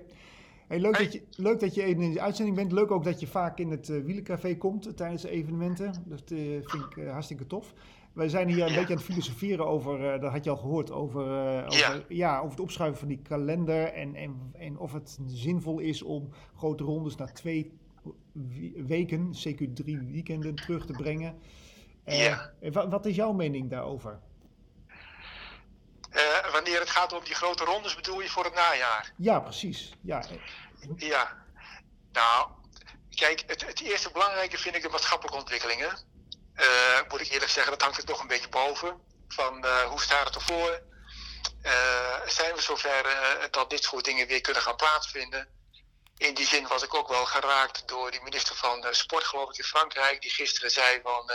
Hey, 0.71 0.79
leuk, 0.79 0.95
Hey. 0.95 1.03
Dat 1.03 1.13
je, 1.13 1.21
leuk 1.41 1.59
dat 1.59 1.75
je 1.75 1.81
in 1.81 2.11
de 2.13 2.21
uitzending 2.21 2.55
bent. 2.57 2.71
Leuk 2.71 2.91
ook 2.91 3.03
dat 3.03 3.19
je 3.19 3.27
vaak 3.27 3.59
in 3.59 3.69
het 3.71 3.89
eh 3.89 4.01
wielencafé 4.03 4.57
komt 4.57 4.97
tijdens 4.97 5.21
de 5.21 5.29
evenementen. 5.29 5.93
Dat 6.05 6.31
eh, 6.31 6.37
vind 6.63 6.83
ik 6.89 6.97
eh, 6.97 7.11
hartstikke 7.11 7.47
tof. 7.47 7.73
Wij 8.13 8.29
zijn 8.29 8.47
hier 8.47 8.61
een 8.63 8.69
Ja. 8.69 8.75
beetje 8.75 8.93
aan 8.93 8.99
het 8.99 9.09
filosoferen 9.11 9.67
over, 9.67 10.19
dat 10.19 10.31
had 10.31 10.43
je 10.43 10.49
al 10.49 10.57
gehoord, 10.57 10.91
over, 10.91 11.21
over, 11.65 12.05
ja. 12.07 12.37
over 12.37 12.49
het 12.49 12.59
opschuiven 12.59 12.99
van 12.99 13.07
die 13.07 13.19
kalender. 13.21 13.83
En, 13.93 14.15
en, 14.15 14.35
en 14.53 14.77
of 14.77 14.93
het 14.93 15.19
zinvol 15.25 15.79
is 15.79 16.01
om 16.03 16.29
grote 16.55 16.83
rondes 16.83 17.15
naar 17.15 17.33
twee 17.33 17.71
weken, 18.85 19.29
CQ3 19.47 19.83
weekenden 20.11 20.55
terug 20.55 20.85
te 20.85 20.93
brengen. 20.93 21.35
Ja. 22.05 22.51
wa- 22.71 22.89
wat 22.89 23.05
is 23.05 23.15
jouw 23.15 23.33
mening 23.33 23.69
daarover? 23.69 24.19
Wanneer 26.61 26.79
het 26.79 26.89
gaat 26.89 27.13
om 27.13 27.23
die 27.23 27.35
grote 27.35 27.63
rondes 27.63 27.95
bedoel 27.95 28.21
je 28.21 28.29
voor 28.29 28.43
het 28.43 28.53
najaar? 28.53 29.13
Ja, 29.17 29.39
precies. 29.39 29.89
Ja, 30.01 30.23
Ja. 30.95 31.45
Nou, 32.11 32.49
kijk, 33.15 33.43
het, 33.47 33.65
het 33.65 33.81
eerste 33.81 34.11
belangrijke 34.11 34.57
vind 34.57 34.75
ik 34.75 34.81
de 34.81 34.89
maatschappelijke 34.89 35.39
ontwikkelingen. 35.39 35.97
Eh, 36.53 36.99
moet 37.09 37.21
ik 37.21 37.27
eerlijk 37.31 37.51
zeggen, 37.51 37.71
dat 37.71 37.81
hangt 37.81 37.97
er 37.97 38.05
toch 38.05 38.21
een 38.21 38.27
beetje 38.27 38.49
boven. 38.49 39.01
Van 39.27 39.65
eh, 39.65 39.83
hoe 39.83 40.01
staat 40.01 40.25
het 40.25 40.35
ervoor? 40.35 40.81
Eh, 41.61 42.21
zijn 42.27 42.55
we 42.55 42.61
zover 42.61 43.05
dat 43.51 43.69
dit 43.69 43.83
soort 43.83 44.05
dingen 44.05 44.27
weer 44.27 44.41
kunnen 44.41 44.61
gaan 44.61 44.75
plaatsvinden? 44.75 45.47
In 46.17 46.33
die 46.33 46.47
zin 46.47 46.67
was 46.67 46.83
ik 46.83 46.93
ook 46.93 47.07
wel 47.07 47.25
geraakt 47.25 47.87
door 47.87 48.11
die 48.11 48.21
minister 48.21 48.55
van 48.55 48.87
Sport, 48.91 49.23
geloof 49.23 49.49
ik, 49.49 49.57
in 49.57 49.63
Frankrijk, 49.63 50.21
die 50.21 50.31
gisteren 50.31 50.71
zei 50.71 50.99
van, 51.03 51.31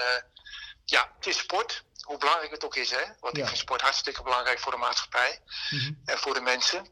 ja, 0.84 1.12
het 1.16 1.26
is 1.26 1.38
sport, 1.38 1.84
hoe 2.06 2.18
belangrijk 2.18 2.50
het 2.50 2.64
ook 2.64 2.76
is, 2.76 2.90
hè? 2.90 3.04
Want 3.20 3.36
Ja. 3.36 3.42
ik 3.42 3.48
vind 3.48 3.58
sport 3.58 3.80
hartstikke 3.80 4.22
belangrijk 4.22 4.58
voor 4.58 4.72
de 4.72 4.78
maatschappij 4.78 5.40
mhm. 5.70 5.92
en 6.04 6.18
voor 6.18 6.34
de 6.34 6.40
mensen. 6.40 6.88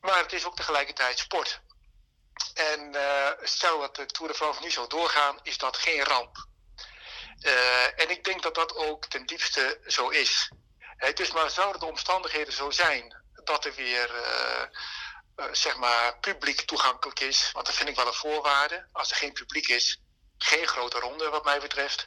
Maar 0.00 0.18
het 0.18 0.32
is 0.32 0.44
ook 0.44 0.56
tegelijkertijd 0.56 1.18
sport. 1.18 1.60
En 2.54 2.94
eh, 2.94 3.30
stel 3.42 3.80
dat 3.80 3.96
de 3.96 4.06
Tour 4.06 4.32
de 4.32 4.38
France 4.38 4.62
nu 4.62 4.70
zou 4.70 4.88
doorgaan, 4.88 5.38
is 5.42 5.58
dat 5.58 5.76
geen 5.76 6.04
ramp. 6.04 6.46
Eh, 7.40 8.00
en 8.00 8.10
ik 8.10 8.24
denk 8.24 8.42
dat 8.42 8.54
dat 8.54 8.74
ook 8.74 9.06
ten 9.06 9.26
diepste 9.26 9.80
zo 9.86 10.08
is. 10.08 10.50
Dus 11.14 11.32
maar 11.32 11.50
zouden 11.50 11.80
de 11.80 11.86
omstandigheden 11.86 12.52
zo 12.52 12.70
zijn 12.70 13.22
dat 13.44 13.64
er 13.64 13.74
weer 13.74 14.14
eh, 14.14 14.62
zeg 15.52 15.76
maar 15.76 16.18
publiek 16.18 16.60
toegankelijk 16.60 17.20
is, 17.20 17.50
want 17.52 17.66
dat 17.66 17.74
vind 17.74 17.88
ik 17.88 17.96
wel 17.96 18.06
een 18.06 18.12
voorwaarde. 18.12 18.86
Als 18.92 19.10
er 19.10 19.16
geen 19.16 19.32
publiek 19.32 19.68
is, 19.68 20.00
geen 20.38 20.66
grote 20.66 20.98
ronde 20.98 21.28
wat 21.28 21.44
mij 21.44 21.60
betreft. 21.60 22.06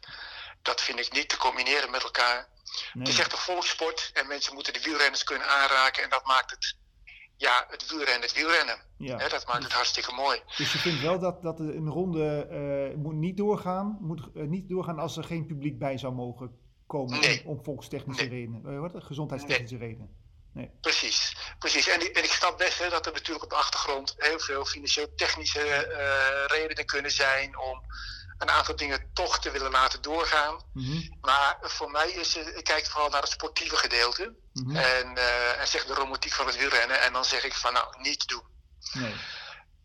Dat 0.61 0.81
vind 0.81 0.99
ik 0.99 1.11
niet 1.13 1.29
te 1.29 1.37
combineren 1.37 1.91
met 1.91 2.03
elkaar. 2.03 2.37
Het 2.63 2.89
Nee. 2.93 3.07
is 3.07 3.19
echt 3.19 3.31
een 3.31 3.37
volkssport 3.37 4.11
en 4.13 4.27
mensen 4.27 4.53
moeten 4.53 4.73
de 4.73 4.81
wielrenners 4.81 5.23
kunnen 5.23 5.47
aanraken. 5.47 6.03
En 6.03 6.09
dat 6.09 6.25
maakt 6.25 6.51
het, 6.51 6.75
ja, 7.37 7.65
het 7.69 7.89
wielrennen 7.89 8.21
het 8.21 8.33
wielrennen. 8.33 8.77
Ja. 8.97 9.17
Dat 9.27 9.47
maakt 9.47 9.63
het 9.63 9.73
hartstikke 9.73 10.11
mooi. 10.13 10.41
Dus 10.57 10.71
je 10.71 10.77
vindt 10.77 11.01
wel 11.01 11.19
dat, 11.19 11.41
dat 11.41 11.59
een 11.59 11.89
ronde 11.89 12.47
eh, 12.49 12.97
moet 12.97 13.13
niet 13.15 13.37
doorgaan, 13.37 13.97
moet 14.01 14.21
eh, 14.35 14.43
niet 14.43 14.69
doorgaan 14.69 14.99
als 14.99 15.17
er 15.17 15.23
geen 15.23 15.45
publiek 15.45 15.79
bij 15.79 15.97
zou 15.97 16.13
mogen 16.13 16.57
komen 16.87 17.19
Nee. 17.19 17.41
om, 17.45 17.57
om 17.57 17.63
volkstechnische 17.63 18.25
Nee. 18.25 18.39
redenen, 18.39 18.81
wat, 18.81 19.03
gezondheidstechnische 19.03 19.77
redenen. 19.77 20.17
Precies, 20.81 21.35
precies. 21.59 21.87
En, 21.87 21.99
die- 21.99 22.11
en 22.11 22.23
ik 22.23 22.31
snap 22.31 22.57
best 22.57 22.79
hè, 22.79 22.89
dat 22.89 23.05
er 23.05 23.11
natuurlijk 23.13 23.43
op 23.43 23.49
de 23.49 23.55
achtergrond 23.55 24.15
heel 24.17 24.39
veel 24.39 24.65
financieel-technische 24.65 25.61
redenen 26.47 26.85
kunnen 26.85 27.11
zijn 27.11 27.57
om 27.59 27.81
een 28.39 28.49
aantal 28.49 28.75
dingen 28.75 29.09
toch 29.13 29.39
te 29.39 29.51
willen 29.51 29.71
laten 29.71 30.01
doorgaan. 30.01 30.61
Mhm, 30.73 31.01
Maar 31.21 31.57
voor 31.61 31.91
mij 31.91 32.11
is 32.11 32.35
het, 32.35 32.55
ik 32.57 32.63
kijk 32.63 32.85
vooral 32.85 33.09
naar 33.09 33.21
het 33.21 33.31
sportieve 33.31 33.75
gedeelte 33.75 34.35
mhm. 34.53 34.75
en, 34.75 35.17
eh, 35.17 35.59
en 35.59 35.67
zeg 35.67 35.85
de 35.85 35.93
romantiek 35.93 36.33
van 36.33 36.45
het 36.45 36.57
wielrennen. 36.57 36.99
En 36.99 37.13
dan 37.13 37.25
zeg 37.25 37.43
ik 37.43 37.53
van 37.53 37.73
nou, 37.73 38.01
niet 38.01 38.27
doen. 38.27 38.43
Nee. 38.93 39.15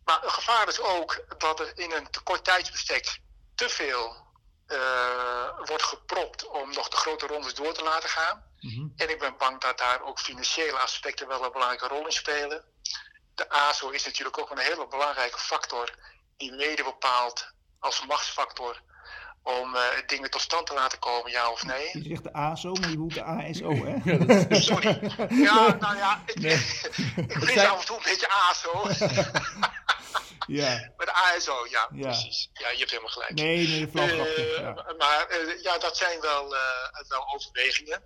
Maar 0.04 0.24
een 0.24 0.30
gevaar 0.30 0.68
is 0.68 0.80
ook 0.80 1.24
dat 1.38 1.60
er 1.60 1.78
in 1.78 1.92
een 1.92 2.10
te 2.10 2.20
kort 2.20 2.44
tijdsbestek 2.44 3.20
te 3.54 3.68
veel 3.68 4.22
eh, 4.66 5.58
wordt 5.64 5.82
gepropt 5.82 6.46
om 6.46 6.72
nog 6.72 6.88
de 6.88 6.96
grote 6.96 7.26
rondes 7.26 7.54
door 7.54 7.72
te 7.72 7.82
laten 7.82 8.08
gaan. 8.08 8.44
Mhm. 8.60 8.86
En 8.96 9.10
ik 9.10 9.18
ben 9.18 9.36
bang 9.36 9.60
dat 9.60 9.78
daar 9.78 10.02
ook 10.02 10.18
financiële 10.18 10.78
aspecten 10.78 11.28
wel 11.28 11.44
een 11.44 11.52
belangrijke 11.52 11.88
rol 11.88 12.06
in 12.06 12.12
spelen. 12.12 12.64
De 13.34 13.48
ASO 13.48 13.88
is 13.90 14.04
natuurlijk 14.04 14.38
ook 14.38 14.50
een 14.50 14.58
hele 14.58 14.88
belangrijke 14.88 15.38
factor 15.38 15.94
die 16.36 16.52
mede 16.52 16.82
bepaalt 16.82 17.52
als 17.84 18.06
machtsfactor 18.06 18.80
om 19.42 19.76
eh, 19.76 19.82
dingen 20.06 20.30
tot 20.30 20.40
stand 20.40 20.66
te 20.66 20.74
laten 20.74 20.98
komen, 20.98 21.30
ja 21.30 21.50
of 21.50 21.62
nee. 21.64 21.90
Je 21.92 22.02
zegt 22.08 22.22
de 22.22 22.32
ASO, 22.32 22.72
maar 22.72 22.82
je 22.82 22.88
bedoelt 22.88 23.14
de 23.14 23.22
ASO, 23.24 23.70
hè? 23.86 23.94
Sorry. 24.70 25.12
Ja, 25.30 25.74
nou 25.80 25.96
ja, 25.96 26.22
ik, 26.26 26.38
Nee. 26.40 26.54
ik 27.26 27.32
vind 27.32 27.50
zijn- 27.50 27.68
af 27.70 27.80
en 27.80 27.86
toe 27.86 27.96
een 27.96 28.02
beetje 28.02 28.28
ASO. 28.28 28.88
Ja. 30.46 30.92
Maar 30.96 31.06
de 31.06 31.12
ASO, 31.12 31.66
ja, 31.70 31.88
Ja. 31.92 32.02
precies. 32.08 32.48
Ja, 32.52 32.68
je 32.68 32.78
hebt 32.78 32.90
helemaal 32.90 33.10
gelijk. 33.12 33.34
Nee, 33.34 33.68
nee, 33.68 33.88
flauw. 33.88 34.06
Eh, 34.24 34.58
Ja. 34.58 34.94
Maar 34.98 35.26
eh, 35.28 35.62
ja, 35.62 35.78
dat 35.78 35.96
zijn 35.96 36.20
wel, 36.20 36.54
eh, 36.56 36.60
wel 37.08 37.32
overwegingen. 37.34 38.02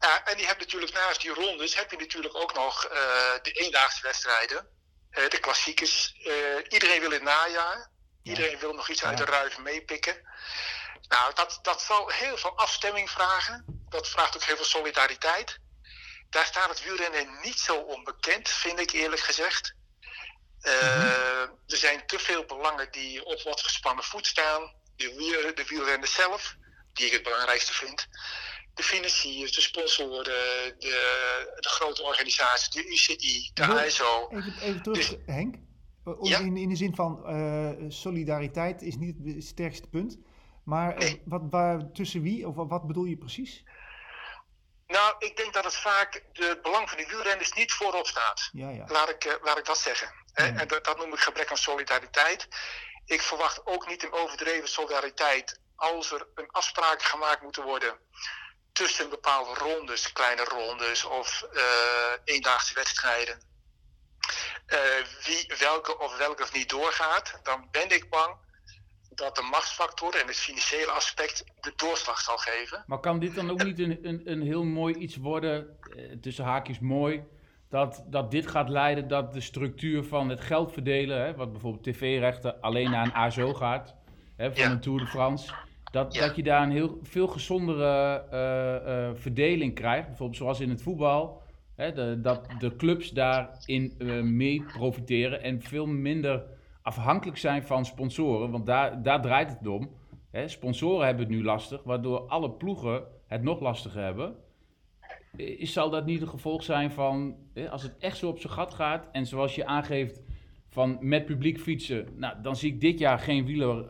Ja, 0.00 0.24
en 0.24 0.36
die 0.36 0.46
hebben 0.46 0.64
natuurlijk 0.64 0.92
naast 0.92 1.20
die 1.20 1.30
rondes 1.34 1.76
heb 1.76 1.90
je 1.90 1.96
natuurlijk 1.96 2.36
ook 2.36 2.54
nog 2.54 2.84
eh, 2.84 2.98
de 3.42 3.50
eendaagse 3.52 4.02
wedstrijden. 4.02 4.66
eh, 5.10 5.28
de 5.28 5.38
klassiekers. 5.38 6.14
Eh, 6.24 6.32
iedereen 6.68 7.00
wil 7.00 7.10
in 7.12 7.14
het 7.14 7.22
najaar. 7.22 7.90
Iedereen 8.24 8.58
wil 8.58 8.72
nog 8.72 8.88
iets 8.88 9.04
uit 9.04 9.18
de 9.18 9.24
ruif 9.24 9.58
meepikken. 9.58 10.16
Nou, 11.08 11.34
dat, 11.34 11.58
dat 11.62 11.82
zal 11.82 12.08
heel 12.08 12.36
veel 12.36 12.56
afstemming 12.56 13.10
vragen. 13.10 13.64
Dat 13.88 14.08
vraagt 14.08 14.36
ook 14.36 14.42
heel 14.42 14.56
veel 14.56 14.64
solidariteit. 14.64 15.58
Daar 16.30 16.46
staat 16.46 16.68
het 16.68 16.84
wielrennen 16.84 17.38
niet 17.42 17.58
zo 17.58 17.76
onbekend, 17.76 18.48
vind 18.48 18.78
ik 18.80 18.90
eerlijk 18.90 19.20
gezegd. 19.22 19.74
Eh, 20.60 21.40
Er 21.42 21.76
zijn 21.76 22.06
te 22.06 22.18
veel 22.18 22.44
belangen 22.44 22.90
die 22.90 23.24
op 23.24 23.42
wat 23.42 23.60
gespannen 23.60 24.04
voet 24.04 24.26
staan. 24.26 24.72
De, 24.96 25.14
wiel, 25.14 25.54
de 25.54 25.64
wielrenner 25.64 26.08
zelf, 26.08 26.54
die 26.92 27.06
ik 27.06 27.12
het 27.12 27.22
belangrijkste 27.22 27.72
vind. 27.72 28.06
De 28.74 28.82
financiers, 28.82 29.52
de 29.52 29.60
sponsoren, 29.60 30.24
de, 30.78 31.56
de 31.60 31.68
grote 31.68 32.02
organisaties, 32.02 32.68
de 32.70 32.86
UCI, 32.86 33.50
de 33.54 33.84
ISO. 33.86 34.28
Even, 34.30 34.54
even 34.60 34.82
terug, 34.82 35.14
Henk. 35.26 35.54
Eh, 36.04 36.12
Ja? 36.20 36.38
In, 36.38 36.56
in 36.56 36.68
de 36.68 36.76
zin 36.76 36.94
van 36.94 37.26
eh, 37.26 37.70
solidariteit 37.88 38.82
is 38.82 38.96
niet 38.96 39.16
het 39.24 39.44
sterkste 39.44 39.88
punt. 39.88 40.18
Maar 40.64 40.94
eh, 40.94 40.98
Nee. 40.98 41.22
wat, 41.24 41.42
waar, 41.50 41.92
tussen 41.92 42.22
wie, 42.22 42.48
of 42.48 42.54
wat, 42.54 42.86
bedoel 42.86 43.04
je 43.04 43.16
precies? 43.16 43.64
Nou, 44.86 45.14
ik 45.18 45.36
denk 45.36 45.52
dat 45.52 45.64
het 45.64 45.74
vaak 45.76 46.24
de 46.32 46.44
het 46.44 46.62
belang 46.62 46.88
van 46.88 46.98
de 46.98 47.06
wielrenners 47.06 47.52
niet 47.52 47.72
voorop 47.72 48.06
staat. 48.06 48.50
Ja, 48.52 48.70
ja. 48.70 48.84
Laat 48.88 49.08
ik, 49.08 49.40
laat 49.42 49.58
ik 49.58 49.64
dat 49.64 49.78
zeggen. 49.78 50.08
Ja. 50.34 50.44
En 50.44 50.68
dat, 50.68 50.84
dat 50.84 50.98
noem 50.98 51.12
ik 51.12 51.18
gebrek 51.18 51.50
aan 51.50 51.56
solidariteit. 51.56 52.48
Ik 53.06 53.22
verwacht 53.22 53.66
ook 53.66 53.88
niet 53.88 54.02
een 54.04 54.12
overdreven 54.12 54.68
solidariteit 54.68 55.60
als 55.76 56.12
er 56.12 56.26
een 56.34 56.50
afspraak 56.50 57.02
gemaakt 57.02 57.42
moet 57.42 57.56
worden 57.56 57.98
tussen 58.72 59.10
bepaalde 59.10 59.54
rondes, 59.54 60.12
kleine 60.12 60.44
rondes 60.44 61.04
of 61.04 61.44
eendaagse 62.24 62.74
wedstrijden. 62.74 63.53
Eh, 64.66 64.78
wie 65.24 65.52
welke 65.58 65.98
of 65.98 66.18
welke 66.18 66.42
of 66.42 66.54
niet 66.54 66.68
doorgaat, 66.68 67.40
dan 67.42 67.68
ben 67.70 67.84
ik 67.90 68.06
bang 68.10 68.34
dat 69.14 69.36
de 69.36 69.42
machtsfactor 69.50 70.14
en 70.14 70.26
het 70.26 70.36
financiële 70.36 70.90
aspect 70.90 71.44
de 71.60 71.72
doorslag 71.76 72.18
zal 72.20 72.36
geven. 72.36 72.84
Maar 72.86 73.00
kan 73.00 73.18
dit 73.18 73.34
dan 73.34 73.50
ook 73.50 73.62
niet 73.62 73.78
een, 73.78 73.98
een, 74.02 74.20
een 74.24 74.42
heel 74.42 74.64
mooi 74.64 74.94
iets 74.94 75.16
worden, 75.16 75.78
eh, 75.96 76.02
tussen 76.20 76.44
haakjes 76.44 76.78
mooi, 76.78 77.24
dat, 77.68 78.04
dat 78.06 78.30
dit 78.30 78.46
gaat 78.46 78.68
leiden 78.68 79.08
dat 79.08 79.32
de 79.32 79.40
structuur 79.40 80.04
van 80.04 80.28
het 80.28 80.40
geld 80.40 80.72
verdelen, 80.72 81.18
hè, 81.24 81.34
wat 81.34 81.52
bijvoorbeeld 81.52 81.84
tv-rechten 81.84 82.60
alleen 82.60 82.90
naar 82.90 83.04
een 83.04 83.14
ASO 83.14 83.54
gaat, 83.54 83.94
hè, 84.36 84.52
van 84.52 84.62
Ja. 84.62 84.70
een 84.70 84.80
Tour 84.80 85.00
de 85.00 85.06
France, 85.06 85.54
dat, 85.90 86.14
Ja. 86.14 86.26
dat 86.26 86.36
je 86.36 86.42
daar 86.42 86.62
een 86.62 86.70
heel, 86.70 86.98
veel 87.02 87.26
gezondere 87.26 88.24
eh, 88.30 89.20
verdeling 89.20 89.74
krijgt, 89.74 90.06
bijvoorbeeld 90.08 90.38
zoals 90.38 90.60
in 90.60 90.70
het 90.70 90.82
voetbal, 90.82 91.42
hè, 91.76 92.20
dat 92.20 92.46
de 92.58 92.76
clubs 92.76 93.10
daarin 93.10 93.94
eh, 93.98 94.22
mee 94.22 94.62
profiteren 94.62 95.42
en 95.42 95.62
veel 95.62 95.86
minder 95.86 96.44
afhankelijk 96.82 97.38
zijn 97.38 97.62
van 97.62 97.84
sponsoren, 97.84 98.50
want 98.50 98.66
daar, 98.66 99.02
daar 99.02 99.22
draait 99.22 99.58
het 99.58 99.66
om. 99.66 99.90
Hè, 100.30 100.48
sponsoren 100.48 101.06
hebben 101.06 101.26
het 101.26 101.34
nu 101.34 101.42
lastig, 101.44 101.82
waardoor 101.82 102.18
alle 102.18 102.50
ploegen 102.50 103.02
het 103.26 103.42
nog 103.42 103.60
lastiger 103.60 104.02
hebben. 104.02 104.36
Is, 105.36 105.72
zal 105.72 105.90
dat 105.90 106.06
niet 106.06 106.20
een 106.20 106.28
gevolg 106.28 106.62
zijn 106.62 106.90
van, 106.90 107.36
hè, 107.54 107.70
als 107.70 107.82
het 107.82 107.98
echt 107.98 108.16
zo 108.16 108.28
op 108.28 108.38
zijn 108.38 108.52
gat 108.52 108.74
gaat, 108.74 109.08
en 109.12 109.26
zoals 109.26 109.54
je 109.54 109.66
aangeeft, 109.66 110.22
van 110.68 110.96
met 111.00 111.26
publiek 111.26 111.60
fietsen, 111.60 112.06
nou, 112.16 112.42
dan 112.42 112.56
zie 112.56 112.72
ik 112.72 112.80
dit 112.80 112.98
jaar 112.98 113.18
geen 113.18 113.44
wielerrit 113.44 113.82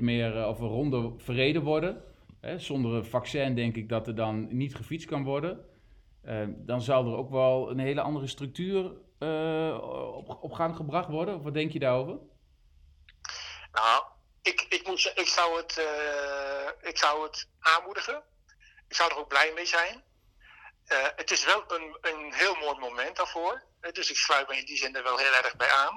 meer 0.00 0.36
eh, 0.36 0.48
of 0.48 0.60
een 0.60 0.68
ronde 0.68 1.12
verreden 1.16 1.62
worden. 1.62 2.02
Zonder 2.56 2.92
een 2.92 3.04
vaccin 3.04 3.54
denk 3.54 3.76
ik 3.76 3.88
dat 3.88 4.06
er 4.06 4.14
dan 4.14 4.56
niet 4.56 4.74
gefietst 4.74 5.08
kan 5.08 5.24
worden. 5.24 5.66
Eh, 6.22 6.44
dan 6.48 6.82
zal 6.82 7.06
er 7.06 7.16
ook 7.16 7.30
wel 7.30 7.70
een 7.70 7.78
hele 7.78 8.00
andere 8.00 8.26
structuur 8.26 8.92
eh, 9.22 9.78
op, 10.16 10.38
op 10.42 10.52
gang 10.52 10.76
gebracht 10.76 11.08
worden. 11.08 11.42
Wat 11.42 11.54
denk 11.54 11.72
je 11.72 11.78
daarover? 11.78 12.18
Nou, 13.72 14.04
ik, 14.42 14.66
ik, 14.68 14.88
ik, 15.14 15.28
zou 15.28 15.56
het, 15.56 15.78
eh, 15.78 16.88
ik 16.88 16.98
zou 16.98 17.22
het 17.22 17.48
aanmoedigen. 17.60 18.22
Ik 18.88 18.94
zou 18.94 19.10
er 19.10 19.18
ook 19.18 19.28
blij 19.28 19.52
mee 19.54 19.66
zijn. 19.66 20.02
Eh, 20.84 21.06
het 21.16 21.30
is 21.30 21.44
wel 21.44 21.64
een, 21.68 21.96
een 22.00 22.32
heel 22.32 22.54
mooi 22.54 22.78
moment 22.78 23.16
daarvoor. 23.16 23.62
Dus 23.92 24.10
ik 24.10 24.16
sluit 24.16 24.48
me 24.48 24.56
in 24.56 24.64
die 24.64 24.76
zin 24.76 24.96
er 24.96 25.02
wel 25.02 25.18
heel 25.18 25.34
erg 25.34 25.56
bij 25.56 25.70
aan. 25.70 25.94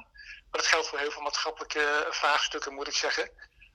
Maar 0.50 0.62
dat 0.62 0.66
geldt 0.66 0.88
voor 0.88 1.00
heel 1.00 1.12
veel 1.12 1.22
maatschappelijke 1.22 2.08
vraagstukken, 2.10 2.74
moet 2.74 2.88
ik 2.88 2.94
zeggen. 2.94 3.32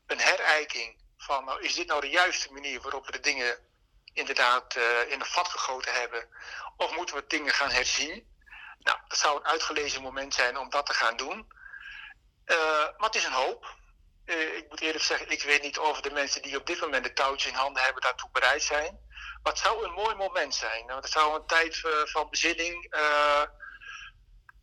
Een 0.07 0.21
herijking 0.21 1.00
van, 1.23 1.45
nou, 1.45 1.63
is 1.63 1.75
dit 1.75 1.87
nou 1.87 2.01
de 2.01 2.09
juiste 2.09 2.53
manier 2.53 2.81
waarop 2.81 3.07
we 3.07 3.13
de 3.13 3.21
dingen 3.21 3.59
inderdaad 4.13 4.77
eh, 4.77 5.11
in 5.11 5.19
de 5.19 5.25
vat 5.25 5.49
gegoten 5.49 5.93
hebben? 5.93 6.29
Of 6.77 6.97
moeten 6.97 7.15
we 7.15 7.25
dingen 7.27 7.53
gaan 7.53 7.71
herzien? 7.71 8.29
Nou, 8.81 8.99
dat 9.09 9.19
zou 9.19 9.37
een 9.37 9.47
uitgelezen 9.47 10.03
moment 10.03 10.35
zijn 10.35 10.59
om 10.59 10.71
dat 10.71 10.87
te 10.87 10.95
gaan 10.95 11.17
doen. 11.17 11.53
Eh, 12.45 12.57
maar 12.97 13.09
het 13.11 13.15
is 13.15 13.25
een 13.25 13.33
hoop. 13.33 13.79
eh, 14.25 14.57
ik 14.57 14.69
moet 14.69 14.81
eerlijk 14.81 15.05
zeggen, 15.05 15.31
ik 15.31 15.43
weet 15.43 15.63
niet 15.63 15.79
of 15.79 16.01
de 16.01 16.11
mensen 16.11 16.43
die 16.43 16.57
op 16.57 16.67
dit 16.67 16.81
moment 16.81 17.05
de 17.05 17.13
touwtjes 17.13 17.53
in 17.53 17.59
handen 17.59 17.83
hebben 17.83 18.03
daartoe 18.03 18.31
bereid 18.33 18.63
zijn. 18.63 18.99
Maar 19.43 19.53
het 19.53 19.63
zou 19.63 19.85
een 19.85 19.93
mooi 19.93 20.15
moment 20.15 20.55
zijn. 20.55 20.91
Het 20.91 21.11
zou 21.11 21.35
een 21.35 21.47
tijd 21.47 21.81
van 22.05 22.31
bezinning 22.31 22.95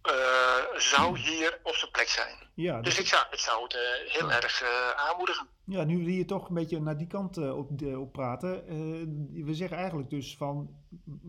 eh, 0.07 0.79
zou 0.79 1.17
hier 1.17 1.59
op 1.63 1.73
zijn 1.75 1.91
plek 1.91 2.07
zijn. 2.07 2.35
Ja, 2.53 2.81
Dus 2.81 2.95
dus, 2.95 2.99
ik 3.03 3.07
zou, 3.07 3.25
ik 3.31 3.39
zou 3.39 3.63
het 3.63 3.73
eh, 3.73 3.79
heel 4.19 4.31
erg 4.31 4.61
eh, 4.61 4.89
aanmoedigen. 5.09 5.47
ja, 5.63 5.83
nu 5.83 5.97
we 6.05 6.11
hier 6.11 6.27
toch 6.27 6.47
een 6.47 6.53
beetje 6.55 6.79
naar 6.81 6.97
die 6.97 7.07
kant 7.07 7.37
op, 7.37 7.79
de- 7.79 7.99
op 7.99 8.11
praten. 8.11 8.63
we 9.45 9.53
zeggen 9.53 9.77
eigenlijk 9.77 10.09
dus 10.09 10.35
van, 10.37 10.69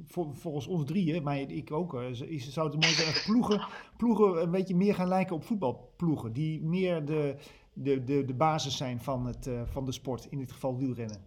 vol- 0.06 0.32
volgens 0.34 0.66
ons 0.66 0.84
drieën, 0.86 1.22
maar 1.22 1.38
ik 1.38 1.72
ook, 1.72 1.94
is, 1.94 2.48
zou 2.52 2.70
het 2.70 2.80
mooi 2.82 2.94
zijn 2.94 3.14
ploegen, 3.24 3.66
ploegen 3.96 4.42
een 4.42 4.50
beetje 4.50 4.74
meer 4.76 4.94
gaan 4.94 5.08
lijken 5.08 5.34
op 5.36 5.44
voetbalploegen. 5.44 6.32
Die 6.32 6.62
meer 6.62 7.04
de, 7.04 7.36
de, 7.72 8.04
de, 8.04 8.24
de 8.24 8.34
basis 8.34 8.76
zijn 8.76 9.00
van, 9.02 9.26
het, 9.26 9.48
van 9.72 9.84
de 9.84 9.92
sport, 9.92 10.26
in 10.30 10.38
dit 10.38 10.52
geval 10.52 10.76
wielrennen. 10.76 11.24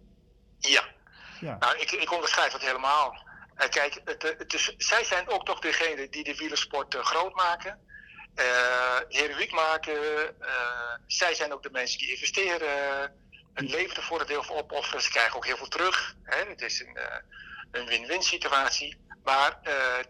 Ja. 0.58 0.84
Ja, 1.40 1.56
Nou, 1.60 1.76
ik, 1.78 1.90
ik 1.90 2.12
onderschrijf 2.12 2.52
het 2.52 2.62
helemaal. 2.62 3.30
Eh, 3.54 3.68
kijk, 3.68 4.00
het, 4.04 4.24
eh, 4.24 4.38
het 4.38 4.54
is, 4.54 4.74
zij 4.76 5.04
zijn 5.04 5.28
ook 5.28 5.44
toch 5.44 5.58
degene 5.60 6.08
die 6.08 6.24
de 6.24 6.34
wielersport 6.36 6.94
eh, 6.94 7.04
groot 7.04 7.34
maken. 7.34 7.78
heroïek 9.08 9.52
maken. 9.52 9.94
zij 11.06 11.34
zijn 11.34 11.52
ook 11.52 11.62
de 11.62 11.70
mensen 11.70 11.98
die 11.98 12.10
investeren. 12.10 12.68
Hun 13.54 13.66
leven 13.66 13.96
er 13.96 14.02
voor 14.02 14.20
een 14.20 14.26
deel 14.26 14.42
voor 14.42 14.56
opofferen. 14.56 15.02
Ze 15.02 15.10
krijgen 15.10 15.36
ook 15.36 15.46
heel 15.46 15.56
veel 15.56 15.68
terug. 15.68 16.14
Hè? 16.22 16.48
Het 16.48 16.60
is 16.62 16.80
een, 16.80 16.98
een 17.70 17.86
win-win 17.86 18.22
situatie. 18.22 18.96
Maar 19.24 19.58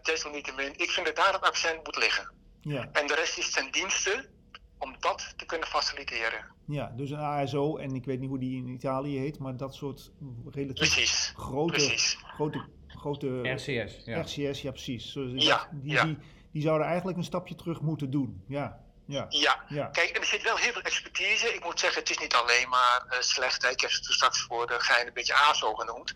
desalniettemin, 0.03 0.73
ik 0.77 0.89
vind 0.89 1.05
dat 1.05 1.15
daar 1.15 1.33
het 1.33 1.41
accent 1.41 1.83
moet 1.83 1.97
liggen. 1.97 2.31
ja, 2.61 2.89
En 2.91 3.07
de 3.07 3.15
rest 3.15 3.37
is 3.37 3.51
ten 3.51 3.71
dienste 3.71 4.29
om 4.77 4.95
dat 4.99 5.33
te 5.37 5.45
kunnen 5.45 5.67
faciliteren. 5.67 6.45
ja, 6.67 6.91
dus 6.95 7.09
een 7.09 7.19
ASO, 7.19 7.77
en 7.77 7.95
ik 7.95 8.05
weet 8.05 8.19
niet 8.19 8.29
hoe 8.29 8.39
die 8.39 8.57
in 8.57 8.67
Italië 8.67 9.19
heet, 9.19 9.39
maar 9.39 9.57
dat 9.57 9.75
soort 9.75 10.11
relatief 10.51 10.93
Precies, 10.93 11.33
grote, 11.35 11.73
precies. 11.73 12.17
grote, 12.35 12.65
grote 12.97 13.41
RCS, 13.53 13.93
ja. 14.05 14.19
RCS, 14.21 14.61
ja 14.61 14.71
precies. 14.71 15.11
Zo- 15.11 15.21
Ja, 15.35 15.67
die, 15.71 15.91
ja. 15.93 16.03
Die, 16.03 16.17
die 16.51 16.61
zouden 16.61 16.87
eigenlijk 16.87 17.17
een 17.17 17.23
stapje 17.23 17.55
terug 17.55 17.81
moeten 17.81 18.11
doen. 18.11 18.43
Ja, 18.47 18.79
ja, 19.07 19.25
Ja, 19.29 19.63
ja. 19.67 19.85
Kijk, 19.87 20.09
en 20.09 20.21
er 20.21 20.27
zit 20.27 20.41
wel 20.43 20.55
heel 20.57 20.71
veel 20.71 20.81
expertise. 20.81 21.53
Ik 21.53 21.63
moet 21.63 21.79
zeggen, 21.79 21.99
het 21.99 22.09
is 22.09 22.17
niet 22.17 22.33
alleen 22.33 22.69
maar 22.69 23.05
eh, 23.09 23.19
slecht. 23.19 23.61
Hè. 23.61 23.69
Ik 23.69 23.81
heb 23.81 23.91
het 23.91 24.03
toen 24.03 24.13
straks 24.13 24.41
voor 24.41 24.67
de 24.67 24.79
gein 24.79 25.07
een 25.07 25.13
beetje 25.13 25.35
ASO 25.35 25.73
genoemd. 25.73 26.13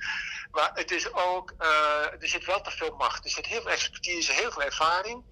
Maar 0.51 0.71
het 0.73 0.91
is 0.91 1.13
ook, 1.13 1.53
eh, 1.57 1.67
er 2.21 2.27
zit 2.27 2.45
wel 2.45 2.61
te 2.61 2.71
veel 2.71 2.95
macht. 2.97 3.23
Er 3.25 3.29
zit 3.31 3.45
heel 3.45 3.61
veel 3.61 3.71
expertise, 3.71 4.31
heel 4.33 4.51
veel 4.51 4.63
ervaring. 4.63 5.23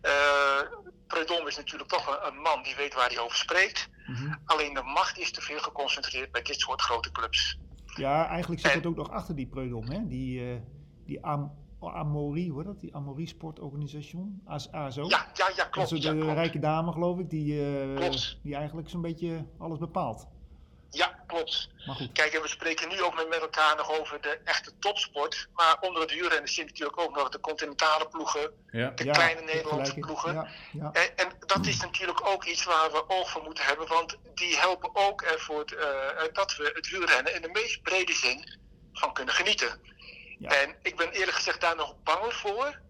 Eh 0.00 0.60
Predom 1.06 1.46
is 1.46 1.56
natuurlijk 1.56 1.90
toch 1.90 2.06
een, 2.06 2.26
een 2.26 2.40
man 2.40 2.62
die 2.62 2.74
weet 2.76 2.94
waar 2.94 3.08
hij 3.08 3.18
over 3.18 3.36
spreekt. 3.36 3.88
Mhm. 4.06 4.34
Alleen 4.44 4.74
de 4.74 4.82
macht 4.82 5.18
is 5.18 5.30
te 5.32 5.40
veel 5.40 5.58
geconcentreerd 5.58 6.32
bij 6.32 6.42
dit 6.42 6.60
soort 6.60 6.80
grote 6.82 7.10
clubs. 7.12 7.58
Ja, 7.98 8.26
eigenlijk 8.26 8.60
zit 8.60 8.70
En- 8.70 8.76
het 8.76 8.86
ook 8.86 8.96
nog 8.96 9.10
achter 9.10 9.34
die 9.34 9.46
Preudom, 9.46 9.84
hè? 9.90 10.06
Die, 10.06 10.40
eh, 10.40 10.60
die 11.04 11.24
Am 11.24 11.52
Amori, 11.80 12.52
heet 12.54 12.64
dat? 12.64 12.80
Die 12.80 12.94
Amori 12.94 13.26
Sportorganisation, 13.26 14.40
AS 14.44 14.72
ASO. 14.72 15.02
Ja, 15.02 15.26
ja, 15.34 15.48
ja, 15.48 15.54
dat 15.56 15.68
klopt. 15.70 15.92
is 15.92 16.02
Ja, 16.02 16.12
de 16.12 16.18
klopt. 16.18 16.34
rijke 16.34 16.58
dame, 16.58 16.92
geloof 16.92 17.18
ik, 17.18 17.30
die, 17.30 17.72
eh, 17.72 18.10
die 18.42 18.54
eigenlijk 18.54 18.88
zo'n 18.88 19.00
beetje 19.02 19.44
alles 19.58 19.78
bepaalt. 19.78 20.28
Ja, 20.90 21.22
klopt. 21.26 21.68
Maar 21.86 21.96
goed, 21.96 22.12
Kijk, 22.12 22.32
en 22.32 22.42
we 22.42 22.48
spreken 22.48 22.88
nu 22.88 23.02
ook 23.02 23.28
met, 23.28 23.40
elkaar 23.40 23.76
nog 23.76 23.90
over 24.00 24.20
de 24.20 24.40
echte 24.44 24.78
topsport. 24.78 25.48
Maar 25.54 25.76
onder 25.80 26.02
het 26.02 26.10
wielrennen 26.10 26.48
zit 26.48 26.66
natuurlijk 26.66 27.00
ook 27.00 27.16
nog 27.16 27.28
de 27.28 27.40
continentale 27.40 28.08
ploegen, 28.08 28.52
Ja. 28.70 28.90
de 28.90 29.04
ja, 29.04 29.12
kleine 29.12 29.40
Nederlandse 29.40 29.94
ploegen. 29.94 30.34
Ja, 30.34 30.48
ja, 30.72 30.90
En, 30.92 31.16
en 31.16 31.32
dat 31.46 31.66
is 31.66 31.80
natuurlijk 31.80 32.26
ook 32.26 32.44
iets 32.44 32.64
waar 32.64 32.92
we 32.92 33.08
oog 33.08 33.30
voor 33.30 33.42
moeten 33.42 33.64
hebben, 33.64 33.88
want 33.88 34.16
die 34.34 34.58
helpen 34.58 34.90
ook 34.92 35.22
ervoor 35.22 35.64
eh, 35.64 36.08
eh, 36.08 36.32
dat 36.32 36.56
we 36.56 36.70
het 36.74 36.90
wielrennen 36.90 37.34
in 37.34 37.42
de 37.42 37.48
meest 37.52 37.82
brede 37.82 38.12
zin 38.12 38.58
van 38.92 39.12
kunnen 39.12 39.34
genieten. 39.34 39.80
Ja. 40.38 40.48
En 40.50 40.76
ik 40.82 40.96
ben 40.96 41.10
eerlijk 41.10 41.36
gezegd 41.36 41.60
daar 41.60 41.76
nog 41.76 41.94
banger 42.02 42.32
voor, 42.32 42.80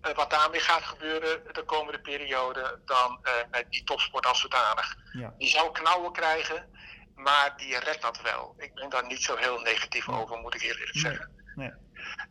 eh, 0.00 0.14
wat 0.14 0.30
daarmee 0.30 0.60
gaat 0.60 0.82
gebeuren 0.82 1.42
de 1.52 1.62
komende 1.62 2.00
periode, 2.00 2.80
dan 2.84 3.18
eh, 3.22 3.32
met 3.50 3.66
die 3.70 3.84
topsport 3.84 4.26
als 4.26 4.40
zodanig. 4.40 4.96
ja. 5.12 5.34
Die 5.38 5.48
zou 5.48 5.72
knauwen 5.72 6.12
krijgen, 6.12 6.68
maar 7.14 7.54
die 7.56 7.78
redt 7.78 8.02
dat 8.02 8.20
wel. 8.20 8.54
Ik 8.58 8.74
ben 8.74 8.88
daar 8.88 9.06
niet 9.06 9.22
zo 9.22 9.36
heel 9.36 9.58
negatief 9.58 10.08
over, 10.08 10.38
moet 10.38 10.54
ik 10.54 10.62
eerlijk 10.62 10.90
zeggen. 10.92 11.30
nee. 11.54 11.72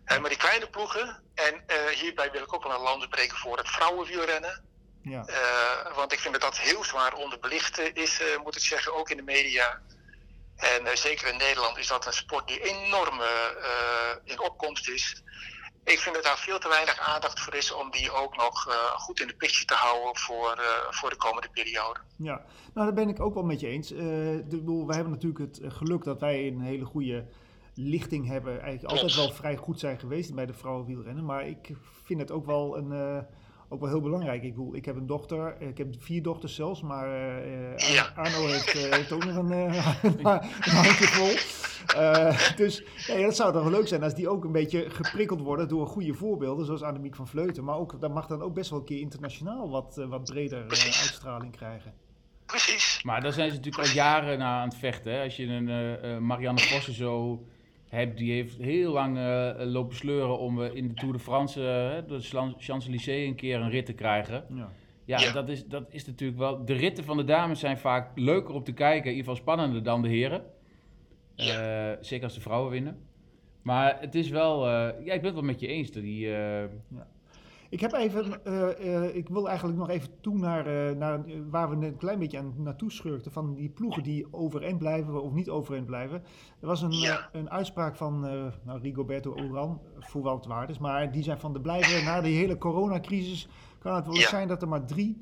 Maar 0.05 0.29
die 0.29 0.37
kleine 0.37 0.69
ploegen, 0.69 1.23
en 1.35 1.63
eh, 1.67 1.85
hierbij 1.85 2.31
wil 2.31 2.43
ik 2.43 2.53
ook 2.53 2.63
wel 2.63 2.73
een 2.73 2.81
lans 2.81 3.07
breken 3.07 3.37
voor 3.37 3.57
het 3.57 3.69
vrouwenwielrennen. 3.69 4.63
ja. 5.01 5.25
Eh, 5.25 5.95
want 5.95 6.13
ik 6.13 6.19
vind 6.19 6.33
dat 6.33 6.41
dat 6.41 6.57
heel 6.57 6.83
zwaar 6.83 7.13
onderbelicht 7.13 7.79
eh, 7.79 7.89
is, 7.93 8.21
moet 8.43 8.55
ik 8.55 8.61
zeggen, 8.61 8.93
ook 8.93 9.09
in 9.09 9.17
de 9.17 9.23
media. 9.23 9.81
En 10.55 10.97
zeker 10.97 11.27
in 11.27 11.37
Nederland 11.37 11.77
is 11.77 11.87
dat 11.87 12.05
een 12.05 12.13
sport 12.13 12.47
die 12.47 12.59
enorm 12.63 13.21
in 14.23 14.39
opkomst 14.39 14.89
is. 14.89 15.23
Ik 15.83 15.99
vind 15.99 16.15
dat 16.15 16.23
daar 16.23 16.37
veel 16.37 16.59
te 16.59 16.67
weinig 16.67 16.99
aandacht 16.99 17.39
voor 17.39 17.55
is 17.55 17.73
om 17.73 17.91
die 17.91 18.11
ook 18.11 18.35
nog 18.37 18.67
eh, 18.67 18.73
goed 18.75 19.19
in 19.19 19.27
de 19.27 19.35
picture 19.35 19.65
te 19.65 19.73
houden 19.73 20.15
voor, 20.15 20.51
eh, 20.51 20.91
voor 20.91 21.09
de 21.09 21.15
komende 21.15 21.49
periode. 21.53 21.99
Ja, 22.15 22.41
nou 22.73 22.85
daar 22.87 22.93
ben 22.93 23.09
ik 23.09 23.19
ook 23.19 23.33
wel 23.33 23.43
met 23.43 23.59
je 23.59 23.67
eens. 23.67 23.87
De, 23.87 24.43
bedoel, 24.49 24.87
wij 24.87 24.95
hebben 24.95 25.13
natuurlijk 25.13 25.39
het 25.39 25.73
geluk 25.73 26.03
dat 26.03 26.19
wij 26.19 26.47
een 26.47 26.61
hele 26.61 26.85
goede 26.85 27.25
lichting 27.73 28.27
hebben. 28.27 28.61
Eigenlijk 28.61 28.93
altijd 28.93 29.15
wel 29.15 29.31
vrij 29.31 29.55
goed 29.55 29.79
zijn 29.79 29.99
geweest 29.99 30.33
bij 30.33 30.45
de 30.45 30.53
vrouwenwielrennen. 30.53 31.25
Maar 31.25 31.47
ik 31.47 31.69
vind 32.03 32.19
het 32.19 32.31
ook 32.31 32.45
wel, 32.45 32.77
een, 32.77 33.25
ook 33.69 33.79
wel 33.79 33.89
heel 33.89 34.01
belangrijk. 34.01 34.43
Ik, 34.43 34.55
bedoel, 34.55 34.75
ik 34.75 34.85
heb 34.85 34.95
een 34.95 35.07
dochter, 35.07 35.61
ik 35.61 35.77
heb 35.77 35.87
vier 35.99 36.23
dochters 36.23 36.55
zelfs, 36.55 36.81
maar 36.81 37.07
Ja. 37.77 38.11
Arno 38.15 38.45
heeft, 38.45 38.71
heeft 38.71 39.11
ook 39.11 39.25
nog 39.25 39.35
een, 39.35 39.51
een 39.51 40.71
handje 40.71 41.07
vol. 41.07 41.35
Eh, 41.95 42.55
dus 42.55 42.83
ja, 43.07 43.21
dat 43.21 43.35
zou 43.35 43.53
toch 43.53 43.63
wel 43.63 43.71
leuk 43.71 43.87
zijn 43.87 44.03
als 44.03 44.15
die 44.15 44.29
ook 44.29 44.43
een 44.43 44.51
beetje 44.51 44.89
geprikkeld 44.89 45.41
worden 45.41 45.67
door 45.67 45.87
goede 45.87 46.13
voorbeelden, 46.13 46.65
zoals 46.65 46.81
Annemiek 46.81 47.15
van 47.15 47.27
Vleuten. 47.27 47.63
Maar 47.63 47.77
ook, 47.77 48.01
dat 48.01 48.13
mag 48.13 48.27
dan 48.27 48.41
ook 48.41 48.53
best 48.53 48.69
wel 48.69 48.79
een 48.79 48.85
keer 48.85 48.99
internationaal 48.99 49.69
wat, 49.69 49.97
eh, 49.97 50.05
wat 50.05 50.23
breder 50.23 50.59
eh, 50.59 51.01
uitstraling 51.01 51.51
krijgen. 51.51 51.93
Precies. 52.45 53.03
Maar 53.03 53.21
daar 53.21 53.33
zijn 53.33 53.49
ze 53.49 53.55
natuurlijk 53.55 53.87
al 53.87 53.93
jaren 53.95 54.39
naar 54.39 54.59
aan 54.59 54.67
het 54.67 54.77
vechten. 54.77 55.13
Hè? 55.13 55.23
Als 55.23 55.35
je 55.35 55.47
een 55.47 56.25
Marianne 56.25 56.59
Vossen 56.59 56.93
zo 56.93 57.45
hebt, 57.95 58.17
die 58.17 58.31
heeft 58.31 58.57
heel 58.57 58.91
lang 58.91 59.17
eh, 59.17 59.51
lopen 59.57 59.95
sleuren 59.95 60.39
om 60.39 60.61
in 60.61 60.87
de 60.87 60.93
Tour 60.93 61.13
de 61.13 61.19
France, 61.19 61.59
de 62.07 62.19
Champs-Élysées, 62.57 63.27
een 63.27 63.35
keer 63.35 63.61
een 63.61 63.69
rit 63.69 63.85
te 63.85 63.93
krijgen. 63.93 64.45
Ja. 64.49 64.69
Ja, 65.05 65.19
Ja. 65.19 65.31
Dat, 65.31 65.49
is, 65.49 65.65
dat 65.65 65.83
is 65.89 66.05
natuurlijk 66.05 66.39
wel. 66.39 66.65
De 66.65 66.73
ritten 66.73 67.03
van 67.03 67.17
de 67.17 67.23
dames 67.23 67.59
zijn 67.59 67.77
vaak 67.77 68.11
leuker 68.15 68.53
om 68.53 68.63
te 68.63 68.71
kijken, 68.71 69.11
in 69.11 69.17
ieder 69.17 69.31
geval 69.31 69.41
spannender 69.41 69.83
dan 69.83 70.01
de 70.01 70.07
heren. 70.07 70.43
Ja. 71.35 71.91
Eh, 71.91 71.97
zeker 72.01 72.23
als 72.23 72.33
de 72.35 72.41
vrouwen 72.41 72.71
winnen. 72.71 72.97
Maar 73.61 73.97
het 73.99 74.15
is 74.15 74.29
wel. 74.29 74.65
eh, 74.65 74.71
ja, 75.05 75.13
ik 75.13 75.21
ben 75.21 75.25
het 75.25 75.33
wel 75.33 75.43
met 75.43 75.59
je 75.59 75.67
eens. 75.67 75.91
Dat 75.91 76.03
die, 76.03 76.35
eh, 76.35 76.63
Ik 77.69 77.79
heb 77.79 77.93
even, 77.93 78.45
eh, 78.45 78.95
eh, 79.05 79.15
ik 79.15 79.29
wil 79.29 79.47
eigenlijk 79.49 79.77
nog 79.77 79.89
even 79.89 80.09
toe 80.21 80.37
naar, 80.37 80.65
eh, 80.89 80.95
naar 80.95 81.23
waar 81.49 81.69
we 81.69 81.75
net 81.75 81.91
een 81.91 81.97
klein 81.97 82.19
beetje 82.19 82.37
aan 82.37 82.53
naartoe 82.57 82.91
schurkten. 82.91 83.31
Van 83.31 83.53
die 83.53 83.69
ploegen 83.69 84.03
die 84.03 84.27
overeind 84.31 84.77
blijven 84.77 85.23
of 85.23 85.33
niet 85.33 85.49
overeind 85.49 85.85
blijven. 85.85 86.23
Er 86.59 86.67
was 86.67 86.81
een, 86.81 86.91
Ja. 86.91 87.29
een 87.31 87.49
uitspraak 87.49 87.95
van 87.95 88.27
eh, 88.27 88.45
nou, 88.63 88.79
Rigoberto 88.81 89.35
Uran, 89.37 89.81
voor 89.99 90.21
wat 90.21 90.35
het 90.35 90.45
waard 90.45 90.69
is. 90.69 90.77
Maar 90.79 91.11
die 91.11 91.23
zijn 91.23 91.39
van 91.39 91.53
de 91.53 91.61
blijven, 91.61 92.03
na 92.05 92.21
die 92.21 92.35
hele 92.37 92.57
coronacrisis, 92.57 93.47
kan 93.79 93.95
het 93.95 94.05
wel 94.05 94.13
eens 94.15 94.23
Ja. 94.23 94.29
zijn 94.29 94.47
dat 94.47 94.61
er 94.61 94.67
maar 94.67 94.85
drie 94.85 95.17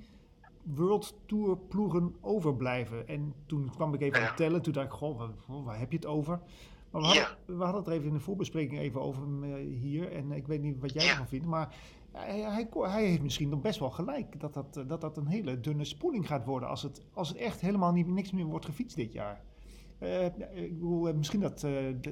World 0.64 1.16
Tour 1.26 1.58
ploegen 1.58 2.16
overblijven. 2.22 3.08
En 3.08 3.34
toen 3.46 3.70
kwam 3.76 3.94
ik 3.94 4.02
even 4.02 4.20
aan 4.20 4.26
het 4.26 4.38
tellen, 4.38 4.62
toen 4.62 4.74
dacht 4.74 4.86
ik, 4.86 4.92
goh, 4.94 5.22
waar, 5.66 5.80
heb 5.80 5.92
je 5.92 5.98
het 5.98 6.06
over? 6.06 6.40
Maar 6.92 7.02
we 7.02 7.08
hadden, 7.08 7.24
Ja. 7.48 7.56
we 7.56 7.64
hadden 7.64 7.76
het 7.82 7.88
er 7.88 7.94
even 7.94 8.08
in 8.08 8.14
de 8.14 8.20
voorbespreking 8.20 8.80
even 8.80 9.02
over 9.02 9.24
eh, 9.44 9.54
hier. 9.80 10.12
En 10.12 10.32
ik 10.32 10.48
weet 10.48 10.62
niet 10.62 10.80
wat 10.80 10.94
jij 10.94 11.04
Ja. 11.04 11.10
ervan 11.12 11.28
vindt, 11.28 11.46
maar 11.46 11.76
hij, 12.12 12.40
hij, 12.40 12.68
hij 12.72 13.06
heeft 13.06 13.22
misschien 13.22 13.50
nog 13.50 13.62
best 13.62 13.80
wel 13.80 13.90
gelijk 13.90 14.40
dat 14.40 14.54
dat, 14.54 14.78
eh, 14.78 14.88
dat 14.88 15.02
dat 15.02 15.18
een 15.18 15.28
hele 15.28 15.60
dunne 15.60 15.86
spoeling 15.86 16.28
gaat 16.28 16.46
worden 16.46 16.70
als 16.70 16.82
het, 16.84 17.02
als 17.14 17.30
het 17.30 17.38
echt 17.38 17.62
helemaal 17.62 17.92
niet, 17.92 18.08
niks 18.08 18.32
meer 18.32 18.46
wordt 18.46 18.66
gefietst 18.66 18.96
dit 18.96 19.14
jaar. 19.14 19.42
Eh, 19.98 20.26
ik 20.26 20.74
bedoel, 20.74 21.14
misschien 21.14 21.40
dat, 21.40 21.66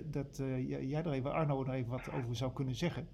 dat 0.06 0.38
jij- 0.38 0.86
jij 0.86 1.04
er 1.04 1.12
even, 1.12 1.34
Arno, 1.34 1.64
er 1.64 1.74
even 1.74 1.92
wat 1.92 2.12
over 2.12 2.36
zou 2.36 2.52
kunnen 2.52 2.76
zeggen. 2.76 3.08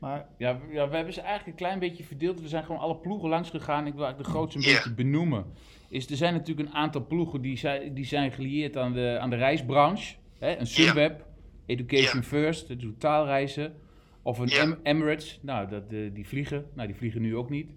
Maar 0.00 0.26
ja, 0.38 0.60
ja, 0.70 0.88
we 0.88 0.96
hebben 0.96 1.14
ze 1.14 1.20
eigenlijk 1.20 1.50
een 1.50 1.66
klein 1.66 1.78
beetje 1.78 2.04
verdeeld. 2.04 2.40
We 2.40 2.48
zijn 2.48 2.64
gewoon 2.64 2.80
alle 2.80 2.96
ploegen 2.96 3.28
langs 3.28 3.50
gegaan. 3.50 3.86
Ik 3.86 3.94
wil 3.94 4.04
eigenlijk 4.04 4.32
de 4.32 4.36
grootste 4.36 4.58
een 4.58 4.74
beetje 4.74 4.94
benoemen. 4.94 5.44
Is, 5.88 6.10
er 6.10 6.16
zijn 6.16 6.34
natuurlijk 6.34 6.68
een 6.68 6.74
aantal 6.74 7.06
ploegen 7.06 7.40
die 7.40 7.56
zijn, 7.56 7.94
die 7.94 8.04
zijn 8.04 8.32
gelieerd 8.32 8.76
aan 8.76 8.92
de, 8.92 9.18
aan 9.20 9.30
de 9.30 9.36
reisbranche. 9.36 10.14
Hè? 10.38 10.58
Een 10.58 10.66
Sunweb, 10.66 11.26
Education. 11.66 12.22
First, 12.22 12.68
dat 12.68 12.80
doet 12.80 13.00
taalreizen. 13.00 13.74
Of 14.22 14.38
een. 14.38 14.48
Em- 14.48 14.78
Emirates, 14.82 15.38
nou, 15.42 15.68
dat, 15.68 15.82
eh, 15.92 15.98
die 16.12 16.28
vliegen. 16.28 16.66
Nou, 16.74 16.86
die 16.86 16.96
vliegen 16.96 17.22
nu 17.22 17.36
ook 17.36 17.50
niet. 17.50 17.70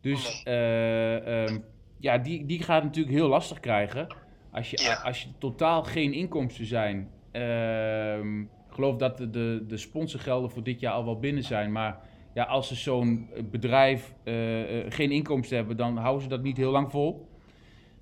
Dus 0.00 0.42
eh, 0.44 1.44
ehm, 1.44 1.58
ja, 1.98 2.18
die, 2.18 2.46
die 2.46 2.62
gaat 2.62 2.82
natuurlijk 2.82 3.16
heel 3.16 3.28
lastig 3.28 3.60
krijgen. 3.60 4.14
Als 4.52 4.70
je, 4.70 4.98
als 5.02 5.22
je 5.22 5.28
totaal 5.38 5.82
geen 5.82 6.12
inkomsten 6.12 6.66
zijn. 6.66 7.10
Ehm, 7.30 8.44
geloof 8.80 8.96
dat 8.96 9.18
de, 9.18 9.30
de, 9.30 9.64
de 9.66 9.76
sponsorgelden 9.76 10.50
voor 10.50 10.62
dit 10.62 10.80
jaar 10.80 10.92
al 10.92 11.04
wel 11.04 11.18
binnen 11.18 11.44
zijn. 11.44 11.72
Maar 11.72 11.98
ja, 12.34 12.44
als 12.44 12.68
ze 12.68 12.74
zo'n 12.74 13.28
bedrijf 13.50 14.14
eh, 14.24 14.78
eh, 14.78 14.92
geen 14.92 15.10
inkomsten 15.10 15.56
hebben, 15.56 15.76
dan 15.76 15.96
houden 15.96 16.22
ze 16.22 16.28
dat 16.28 16.42
niet 16.42 16.56
heel 16.56 16.70
lang 16.70 16.90
vol. 16.90 17.28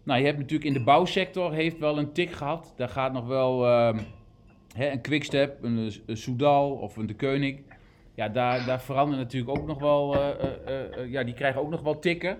Nou, 0.02 0.20
je 0.20 0.26
hebt 0.26 0.38
natuurlijk 0.38 0.68
in 0.68 0.72
de 0.72 0.84
bouwsector 0.84 1.52
heeft 1.52 1.78
wel 1.78 1.98
een 1.98 2.12
tik 2.12 2.30
gehad. 2.30 2.72
Daar 2.76 2.88
gaat 2.88 3.12
nog 3.12 3.26
wel 3.26 3.66
ehm, 3.66 3.98
hè, 4.76 4.90
een 4.90 5.00
Quickstep, 5.00 5.62
een, 5.62 5.92
een 6.06 6.16
Soudal 6.16 6.70
of 6.70 6.96
een 6.96 7.06
De 7.06 7.14
Koning. 7.14 7.60
Ja, 8.14 8.28
daar, 8.28 8.66
daar 8.66 8.80
veranderen 8.80 9.24
natuurlijk 9.24 9.58
ook 9.58 9.66
nog 9.66 9.78
wel, 9.78 10.14
eh, 10.14 10.28
eh, 10.28 10.98
eh, 10.98 11.10
ja, 11.10 11.22
die 11.22 11.34
krijgen 11.34 11.60
ook 11.60 11.70
nog 11.70 11.80
wel 11.80 11.98
tikken. 11.98 12.38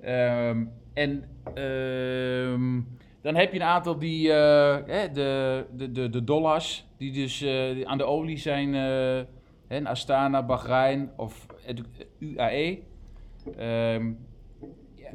Ehm, 0.00 0.64
en 0.94 1.24
ehm, 1.54 2.80
dan 3.26 3.34
heb 3.34 3.52
je 3.52 3.60
een 3.60 3.66
aantal 3.66 3.98
die, 3.98 4.32
eh, 4.32 4.76
hè, 4.86 5.12
de, 5.12 5.64
de, 5.76 5.92
de, 5.92 6.10
de 6.10 6.24
dollars, 6.24 6.85
die 6.96 7.12
dus 7.12 7.42
eh, 7.42 7.82
aan 7.82 7.98
de 7.98 8.04
olie 8.04 8.38
zijn, 8.38 8.74
eh, 8.74 9.24
hè, 9.66 9.84
Astana, 9.84 10.42
Bahrein 10.42 11.10
of 11.16 11.46
UAE. 12.18 12.78
Ehm, 13.56 14.12
ja, 14.94 15.10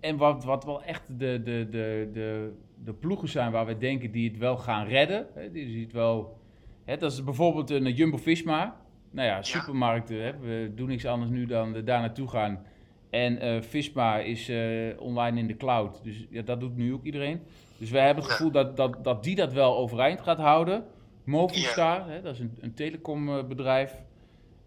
en 0.00 0.16
wat, 0.16 0.44
wat 0.44 0.64
wel 0.64 0.82
echt 0.82 1.02
de, 1.06 1.42
de, 1.42 1.66
de, 1.70 2.10
de, 2.12 2.52
de 2.84 2.92
ploegen 2.92 3.28
zijn 3.28 3.52
waar 3.52 3.66
we 3.66 3.78
denken 3.78 4.10
die 4.10 4.28
het 4.28 4.38
wel 4.38 4.56
gaan 4.56 4.86
redden. 4.86 5.26
Hè, 5.34 5.50
die 5.50 5.82
het 5.82 5.92
wel, 5.92 6.38
hè, 6.84 6.96
dat 6.96 7.12
is 7.12 7.24
bijvoorbeeld 7.24 7.70
een 7.70 7.92
Jumbo-Visma. 7.92 8.80
Nou 9.10 9.28
ja, 9.28 9.42
supermarkten, 9.42 10.22
hè, 10.22 10.38
we 10.38 10.72
doen 10.74 10.88
niks 10.88 11.06
anders 11.06 11.30
nu 11.30 11.46
dan 11.46 11.72
daar 11.72 12.00
naartoe 12.00 12.28
gaan. 12.28 12.64
En 13.12 13.38
eh, 13.40 13.60
Visma 13.60 14.18
is 14.18 14.48
eh, 14.48 15.00
online 15.00 15.38
in 15.38 15.46
de 15.46 15.56
cloud, 15.56 16.00
dus 16.02 16.26
ja, 16.30 16.42
dat 16.42 16.60
doet 16.60 16.76
nu 16.76 16.92
ook 16.92 17.04
iedereen. 17.04 17.40
Dus 17.78 17.90
wij 17.90 18.06
hebben 18.06 18.24
het 18.24 18.32
gevoel 18.32 18.50
dat, 18.50 18.76
dat, 18.76 19.04
dat 19.04 19.24
die 19.24 19.34
dat 19.34 19.52
wel 19.52 19.76
overeind 19.76 20.20
gaat 20.20 20.38
houden. 20.38 20.84
Movistar, 21.24 22.08
hè, 22.08 22.22
dat 22.22 22.34
is 22.34 22.40
een, 22.40 22.58
een 22.60 22.74
telecombedrijf. 22.74 23.92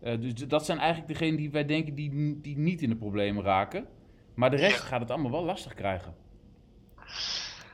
Eh, 0.02 0.20
dus 0.22 0.34
dat 0.34 0.66
zijn 0.66 0.78
eigenlijk 0.78 1.08
degenen 1.08 1.36
die 1.36 1.52
wij 1.52 1.66
denken 1.66 1.96
die, 1.96 2.40
die 2.42 2.58
niet 2.58 2.82
in 2.82 2.90
de 2.90 2.96
problemen 2.96 3.44
raken. 3.44 3.86
Maar 4.34 4.50
de 4.50 4.56
rest 4.58 4.78
Ja. 4.80 4.86
gaat 4.86 5.00
het 5.00 5.12
allemaal 5.12 5.32
wel 5.32 5.44
lastig 5.44 5.74
krijgen. 5.74 6.16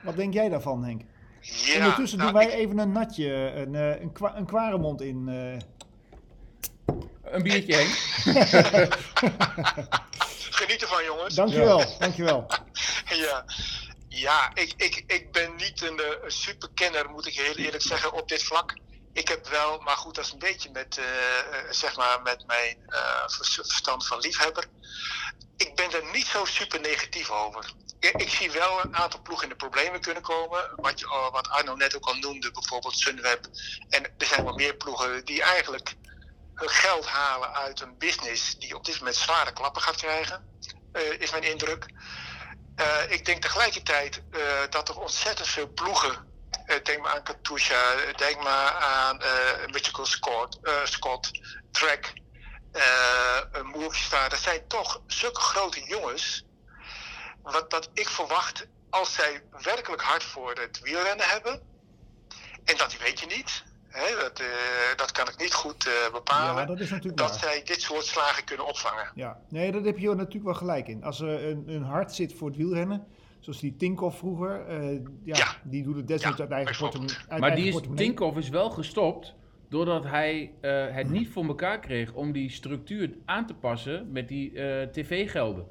Wat 0.03 0.15
denk 0.15 0.33
jij 0.33 0.49
daarvan, 0.49 0.83
Henk? 0.83 1.01
Ja, 1.41 1.77
Ondertussen 1.77 2.17
nou, 2.19 2.31
doen 2.31 2.39
wij 2.41 2.49
ik- 2.51 2.57
even 2.59 2.77
een 2.77 2.91
natje, 2.91 3.33
een, 3.55 3.75
eh, 3.75 4.01
een, 4.01 4.11
kwa 4.11 4.37
een 4.37 4.45
kwaremond 4.45 5.01
in. 5.01 5.27
eh. 5.29 5.57
Een 7.23 7.43
biertje, 7.43 7.73
Henk. 7.75 7.89
Geniet 10.59 10.81
ervan, 10.81 11.03
jongens. 11.03 11.35
Dankjewel, 11.35 11.83
dankjewel. 11.99 12.45
Ja, 13.05 13.43
ja 14.21 14.51
ik, 14.53 14.73
ik, 14.77 15.03
ik 15.07 15.31
ben 15.31 15.55
niet 15.55 15.81
een, 15.81 15.99
eh, 15.99 16.23
een 16.23 16.31
superkenner, 16.31 17.09
moet 17.09 17.25
ik 17.25 17.35
heel 17.35 17.55
eerlijk 17.55 17.83
zeggen, 17.83 18.11
op 18.11 18.27
dit 18.27 18.43
vlak. 18.43 18.79
Ik 19.13 19.27
heb 19.27 19.47
wel, 19.47 19.79
maar 19.79 19.97
goed, 19.97 20.15
dat 20.15 20.25
is 20.25 20.31
een 20.31 20.39
beetje 20.39 20.71
met, 20.71 20.97
eh, 20.97 21.39
eh, 21.39 21.71
zeg 21.71 21.95
maar 21.95 22.21
met 22.21 22.43
mijn 22.47 22.83
vers- 23.25 23.53
verstand 23.53 24.07
van 24.07 24.19
liefhebber. 24.19 24.65
Ik 25.57 25.75
ben 25.75 25.91
er 25.91 26.11
niet 26.11 26.25
zo 26.27 26.45
super 26.45 26.79
negatief 26.79 27.29
over. 27.29 27.73
Ik, 27.99 28.21
ik 28.21 28.29
zie 28.29 28.51
wel 28.51 28.81
een 28.81 28.95
aantal 28.95 29.21
ploegen 29.21 29.43
in 29.43 29.49
de 29.49 29.65
problemen 29.65 30.01
kunnen 30.01 30.23
komen. 30.23 30.71
Wat, 30.75 31.05
al- 31.05 31.31
wat 31.31 31.49
Arno 31.49 31.75
net 31.75 31.95
ook 31.95 32.05
al 32.05 32.15
noemde, 32.15 32.51
bijvoorbeeld 32.51 32.97
Sunweb. 32.97 33.45
En 33.89 34.03
er 34.17 34.25
zijn 34.27 34.43
wel 34.43 34.53
meer 34.53 34.75
ploegen 34.75 35.25
die 35.25 35.41
eigenlijk 35.43 35.95
hun 36.53 36.69
geld 36.69 37.05
halen 37.05 37.53
uit 37.53 37.79
een 37.81 37.97
business 37.97 38.55
die 38.55 38.75
op 38.75 38.85
dit 38.85 38.97
moment 38.99 39.15
zware 39.15 39.53
klappen 39.53 39.81
gaat 39.81 39.95
krijgen. 39.97 40.45
is 41.17 41.31
mijn 41.31 41.43
indruk. 41.43 41.85
Eh, 42.75 43.11
ik 43.11 43.25
denk 43.25 43.41
tegelijkertijd 43.41 44.21
eh, 44.31 44.41
dat 44.69 44.89
er 44.89 44.99
ontzettend 44.99 45.47
veel 45.47 45.67
ploegen. 45.73 46.29
eh, 46.65 46.83
denk 46.83 47.01
maar 47.01 47.13
aan 47.13 47.23
Katusha, 47.23 47.95
denk 48.15 48.43
maar 48.43 48.71
aan 48.73 49.17
Mitchell 49.71 50.05
Scott, 50.05 50.59
Scott 50.83 51.31
Trek, 51.71 52.13
eh 52.71 53.61
Movistar. 53.63 54.29
Dat 54.29 54.39
zijn 54.39 54.67
toch 54.67 55.01
zulke 55.07 55.41
grote 55.41 55.83
jongens. 55.83 56.43
Wat 57.41 57.69
dat 57.69 57.89
ik 57.93 58.09
verwacht 58.09 58.67
als 58.89 59.13
zij 59.13 59.43
werkelijk 59.51 60.01
hard 60.01 60.23
voor 60.23 60.53
het 60.53 60.79
wielrennen 60.79 61.29
hebben. 61.29 61.61
En 62.65 62.77
dat 62.77 62.97
weet 62.97 63.19
je 63.19 63.25
niet. 63.25 63.63
Hè, 63.91 64.15
dat, 64.21 64.39
eh, 64.39 64.47
dat 64.95 65.11
kan 65.11 65.27
ik 65.27 65.35
niet 65.37 65.53
goed 65.53 65.87
eh, 65.87 66.13
bepalen. 66.13 66.61
Ja, 66.61 66.65
dat 66.65 66.79
is 66.79 66.89
natuurlijk 66.89 67.17
dat 67.17 67.29
waar. 67.29 67.39
zij 67.39 67.61
dit 67.63 67.81
soort 67.81 68.03
slagen 68.05 68.43
kunnen 68.43 68.67
opvangen. 68.67 69.11
Ja, 69.15 69.39
nee, 69.49 69.71
daar 69.71 69.81
heb 69.81 69.97
je 69.97 70.07
natuurlijk 70.15 70.45
wel 70.45 70.53
gelijk 70.53 70.87
in. 70.87 71.03
Als 71.03 71.19
er 71.19 71.43
een, 71.49 71.63
een 71.67 71.83
hart 71.83 72.13
zit 72.13 72.33
voor 72.33 72.47
het 72.47 72.57
wielrennen, 72.57 73.07
zoals 73.39 73.59
die 73.59 73.75
Tinkoff 73.75 74.17
vroeger, 74.17 74.65
eh, 74.67 74.91
ja, 75.23 75.35
Ja. 75.35 75.47
die 75.63 75.83
doet 75.83 75.95
het 75.95 76.07
desnoods 76.07 76.37
Ja, 76.37 76.43
uit 76.43 76.51
eigen 76.51 76.77
portemonnee. 76.77 77.15
uit 77.27 77.39
Maar 77.39 77.49
eigen 77.51 77.71
die 77.71 77.81
is. 77.81 77.87
Tinkoff 77.95 78.37
is 78.37 78.49
wel 78.49 78.69
gestopt 78.69 79.33
doordat 79.69 80.03
hij 80.03 80.51
eh, 80.61 80.85
het 80.89 81.09
niet 81.09 81.29
voor 81.29 81.45
elkaar 81.45 81.79
kreeg 81.79 82.13
om 82.13 82.31
die 82.31 82.49
structuur 82.49 83.13
aan 83.25 83.45
te 83.47 83.53
passen 83.53 84.11
met 84.11 84.27
die 84.27 84.53
eh, 84.59 84.87
tv-gelden. 84.87 85.65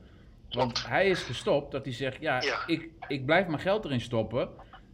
Want 0.50 0.72
Klopt. 0.72 0.88
hij 0.88 1.08
is 1.08 1.22
gestopt 1.22 1.72
dat 1.72 1.84
hij 1.84 1.94
zegt, 1.94 2.20
ja, 2.20 2.42
Ja. 2.42 2.66
Ik, 2.66 2.88
ik 3.08 3.26
blijf 3.26 3.46
mijn 3.46 3.60
geld 3.60 3.84
erin 3.84 4.00
stoppen. 4.00 4.48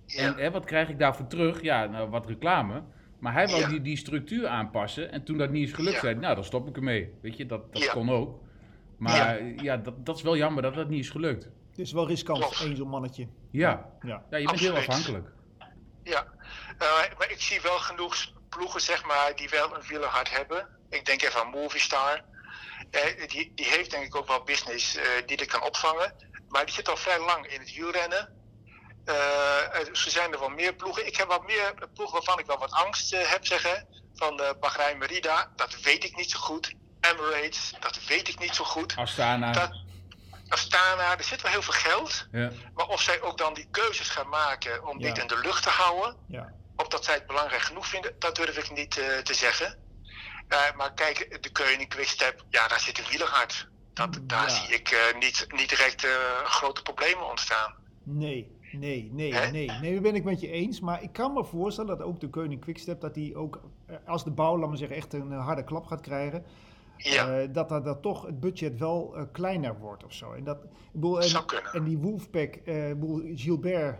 Ja. 0.06 0.22
En 0.22 0.34
hè, 0.36 0.50
wat 0.50 0.64
krijg 0.64 0.88
ik 0.88 0.98
daarvoor 0.98 1.26
terug? 1.26 1.62
Ja, 1.62 1.84
nou, 1.86 2.10
wat 2.10 2.26
reclame. 2.26 2.82
Maar 3.18 3.32
hij 3.32 3.46
wou 3.48 3.60
Ja. 3.60 3.68
die, 3.68 3.80
die 3.82 3.96
structuur 3.96 4.46
aanpassen. 4.48 5.12
En 5.12 5.24
toen 5.24 5.38
dat 5.38 5.50
niet 5.50 5.68
is 5.68 5.74
gelukt, 5.74 5.94
Ja. 5.94 6.00
zei 6.00 6.12
hij, 6.12 6.22
nou, 6.22 6.34
dan 6.34 6.44
stop 6.44 6.68
ik 6.68 6.76
ermee. 6.76 7.12
Weet 7.22 7.36
je, 7.36 7.46
dat, 7.46 7.72
dat 7.72 7.82
Ja. 7.82 7.92
kon 7.92 8.10
ook. 8.10 8.38
Maar 8.98 9.44
ja, 9.44 9.76
dat, 9.76 10.06
dat 10.06 10.16
is 10.16 10.22
wel 10.22 10.36
jammer 10.36 10.62
dat 10.62 10.74
dat 10.74 10.88
niet 10.88 11.04
is 11.04 11.10
gelukt. 11.10 11.44
Het 11.70 11.78
is 11.78 11.92
wel 11.92 12.06
riskant, 12.08 12.60
één 12.60 12.76
zo'n 12.76 12.88
mannetje. 12.88 13.28
Ja, 13.50 13.90
Ja. 14.02 14.24
ja 14.30 14.36
je 14.36 14.46
bent 14.46 14.58
heel 14.60 14.76
afhankelijk. 14.76 15.28
Ja, 16.02 16.26
Eh, 16.78 17.18
maar 17.18 17.30
ik 17.30 17.40
zie 17.40 17.60
wel 17.60 17.78
genoeg 17.78 18.16
ploegen 18.48 18.80
zeg 18.80 19.04
maar, 19.04 19.32
die 19.36 19.48
wel 19.48 19.76
een 19.76 19.82
wielerhard 19.88 20.36
hebben. 20.36 20.68
Ik 20.90 21.04
denk 21.04 21.22
even 21.22 21.40
aan 21.40 21.50
Movistar. 21.50 22.24
Eh, 22.90 23.28
die, 23.28 23.52
die 23.54 23.66
heeft 23.66 23.90
denk 23.90 24.04
ik 24.04 24.16
ook 24.16 24.26
wel 24.28 24.42
business 24.42 24.96
eh, 24.96 25.02
die 25.26 25.36
er 25.36 25.46
kan 25.46 25.62
opvangen. 25.62 26.12
Maar 26.48 26.64
die 26.64 26.74
zit 26.74 26.88
al 26.88 26.96
vrij 26.96 27.18
lang 27.20 27.46
in 27.46 27.60
het 27.60 27.74
wielrennen. 27.74 28.28
Eh, 29.06 29.14
eh, 29.62 29.88
er 29.88 29.96
zijn 30.06 30.32
er 30.32 30.38
wel 30.38 30.48
meer 30.48 30.74
ploegen. 30.74 31.06
Ik 31.06 31.16
heb 31.16 31.28
wat 31.28 31.46
meer 31.46 31.74
ploegen 31.94 32.14
waarvan 32.14 32.38
ik 32.38 32.46
wel 32.46 32.58
wat 32.58 32.70
angst 32.72 33.12
eh, 33.12 33.30
heb 33.30 33.46
zeggen. 33.46 33.86
Van 34.14 34.40
uh, 34.40 34.50
Bahrein 34.60 34.98
Merida, 34.98 35.52
dat 35.56 35.80
weet 35.80 36.04
ik 36.04 36.16
niet 36.16 36.30
zo 36.30 36.38
goed. 36.38 36.72
Emirates, 37.00 37.72
dat 37.80 38.04
weet 38.04 38.28
ik 38.28 38.38
niet 38.38 38.54
zo 38.54 38.64
goed. 38.64 38.96
Astana. 38.96 39.52
Dat, 39.52 39.70
Astana, 40.48 41.18
er 41.18 41.24
zit 41.24 41.42
wel 41.42 41.50
heel 41.52 41.62
veel 41.62 41.72
geld. 41.72 42.26
Ja. 42.32 42.50
Maar 42.74 42.86
of 42.86 43.02
zij 43.02 43.20
ook 43.22 43.38
dan 43.38 43.54
die 43.54 43.68
keuzes 43.70 44.08
gaan 44.08 44.28
maken 44.28 44.86
om 44.86 45.00
Ja. 45.00 45.06
dit 45.08 45.18
in 45.18 45.26
de 45.26 45.38
lucht 45.38 45.62
te 45.62 45.68
houden. 45.70 46.16
Ja. 46.28 46.52
Of 46.76 46.88
dat 46.88 47.04
zij 47.04 47.14
het 47.14 47.26
belangrijk 47.26 47.62
genoeg 47.62 47.86
vinden, 47.86 48.14
dat 48.18 48.34
durf 48.36 48.56
ik 48.56 48.70
niet 48.70 48.98
eh, 48.98 49.18
te 49.18 49.34
zeggen. 49.34 49.78
Eh, 50.48 50.72
maar 50.76 50.94
kijk, 50.94 51.42
de 51.42 51.52
Koning 51.52 51.88
Quickstep, 51.88 52.44
ja, 52.50 52.68
daar 52.68 52.80
zit 52.80 52.98
een 52.98 53.06
wielerhard. 53.08 53.68
Dat, 53.94 54.18
daar 54.22 54.50
zie 54.50 54.68
ik 54.68 54.90
eh, 54.90 55.18
niet, 55.18 55.46
niet 55.48 55.68
direct 55.68 56.04
eh, 56.04 56.10
grote 56.44 56.82
problemen 56.82 57.28
ontstaan. 57.30 57.74
Nee, 58.02 58.55
nee, 58.78 59.10
nee, 59.12 59.34
Hè? 59.34 59.50
nee. 59.50 59.70
Nee, 59.80 59.92
dat 59.94 60.02
ben 60.02 60.14
ik 60.14 60.24
met 60.24 60.40
je 60.40 60.50
eens. 60.50 60.80
Maar 60.80 61.02
ik 61.02 61.12
kan 61.12 61.32
me 61.32 61.44
voorstellen 61.44 61.98
dat 61.98 62.06
ook 62.06 62.20
de 62.20 62.28
Koning 62.28 62.60
Quickstep, 62.60 63.00
dat 63.00 63.14
die 63.14 63.36
ook, 63.36 63.60
eh, 63.86 63.96
als 64.06 64.24
de 64.24 64.30
bouw, 64.30 64.58
laat 64.58 64.68
maar 64.68 64.78
zeggen, 64.78 64.96
echt 64.96 65.12
een 65.12 65.32
eh, 65.32 65.44
harde 65.44 65.64
klap 65.64 65.86
gaat 65.86 66.00
krijgen. 66.00 66.44
Ja, 66.96 67.38
eh, 67.40 67.48
dat, 67.52 67.68
dat, 67.68 67.84
dat 67.84 68.02
toch 68.02 68.26
het 68.26 68.40
budget 68.40 68.78
wel 68.78 69.16
eh, 69.16 69.22
kleiner 69.32 69.78
wordt 69.78 70.04
of 70.04 70.12
zo. 70.12 70.32
En, 70.32 70.44
dat, 70.44 70.56
ik 70.64 70.70
bedoel, 70.92 71.20
en, 71.22 71.28
zou 71.28 71.44
kunnen. 71.44 71.72
en 71.72 71.84
die 71.84 71.98
Wolfpack, 71.98 72.54
eh, 72.54 72.88
ik 72.90 73.00
bedoel, 73.00 73.22
Gilbert. 73.34 73.98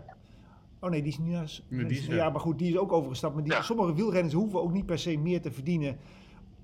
Oh 0.79 0.89
nee, 0.89 1.01
die 1.01 1.11
is 1.11 1.17
niet 1.17 1.31
naar. 1.31 1.59
Nee, 1.67 1.85
die 1.85 1.97
is 1.97 2.05
ja, 2.05 2.29
maar 2.29 2.41
goed, 2.41 2.59
die 2.59 2.69
is 2.71 2.77
ook 2.77 2.91
overgestapt. 2.91 3.33
Maar 3.33 3.43
die, 3.43 3.53
Ja. 3.53 3.61
sommige 3.61 3.93
wielrenners 3.93 4.33
hoeven 4.33 4.61
ook 4.61 4.71
niet 4.73 4.85
per 4.85 4.99
se 4.99 5.17
meer 5.17 5.41
te 5.41 5.51
verdienen. 5.51 5.97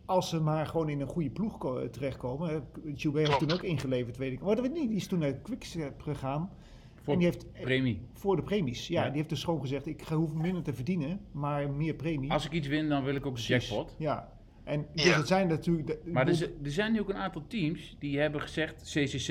Als 0.05 0.29
ze 0.29 0.41
maar 0.41 0.65
gewoon 0.67 0.89
in 0.89 1.01
een 1.01 1.07
goede 1.07 1.29
ploeg 1.29 1.57
ko- 1.57 1.89
terechtkomen. 1.89 2.63
Gilbert 2.95 3.27
heeft 3.27 3.39
toen 3.39 3.51
ook 3.51 3.61
ingeleverd, 3.63 4.17
weet 4.17 4.31
ik. 4.31 4.41
Maar 4.41 4.55
dat 4.55 4.65
weet 4.65 4.75
ik 4.75 4.79
niet. 4.81 4.87
Die 4.89 4.97
is 4.97 5.07
toen 5.07 5.19
naar 5.19 5.33
Quickstep 5.33 6.01
gegaan. 6.01 6.49
Voor 7.03 7.13
en 7.13 7.19
die 7.19 7.27
heeft 7.27 7.51
premie. 7.61 8.01
voor 8.13 8.35
de 8.35 8.41
premies. 8.43 8.87
Ja, 8.87 9.01
Ja. 9.01 9.07
die 9.07 9.17
heeft 9.17 9.29
dus 9.29 9.43
gewoon 9.43 9.59
gezegd: 9.61 9.85
ik 9.87 10.01
ga- 10.01 10.15
hoef 10.15 10.33
minder 10.33 10.63
te 10.63 10.73
verdienen, 10.73 11.19
maar 11.31 11.69
meer 11.69 11.93
premie. 11.93 12.31
Als 12.31 12.45
ik 12.45 12.51
iets 12.51 12.67
win, 12.67 12.89
dan 12.89 13.03
wil 13.03 13.15
ik 13.15 13.25
ook 13.25 13.35
een 13.37 13.41
jackpot. 13.43 13.95
Ja. 13.97 14.31
En 14.63 14.85
dus 14.93 15.03
Ja. 15.03 15.17
het 15.17 15.27
zijn 15.27 15.47
natuurlijk. 15.47 15.87
de- 15.87 15.99
Maar 16.11 16.27
er, 16.27 16.41
er 16.63 16.71
zijn 16.71 16.91
nu 16.91 16.99
ook 16.99 17.09
een 17.09 17.15
aantal 17.15 17.43
teams 17.47 17.95
die 17.99 18.19
hebben 18.19 18.41
gezegd, 18.41 18.81
CCC, 18.93 19.27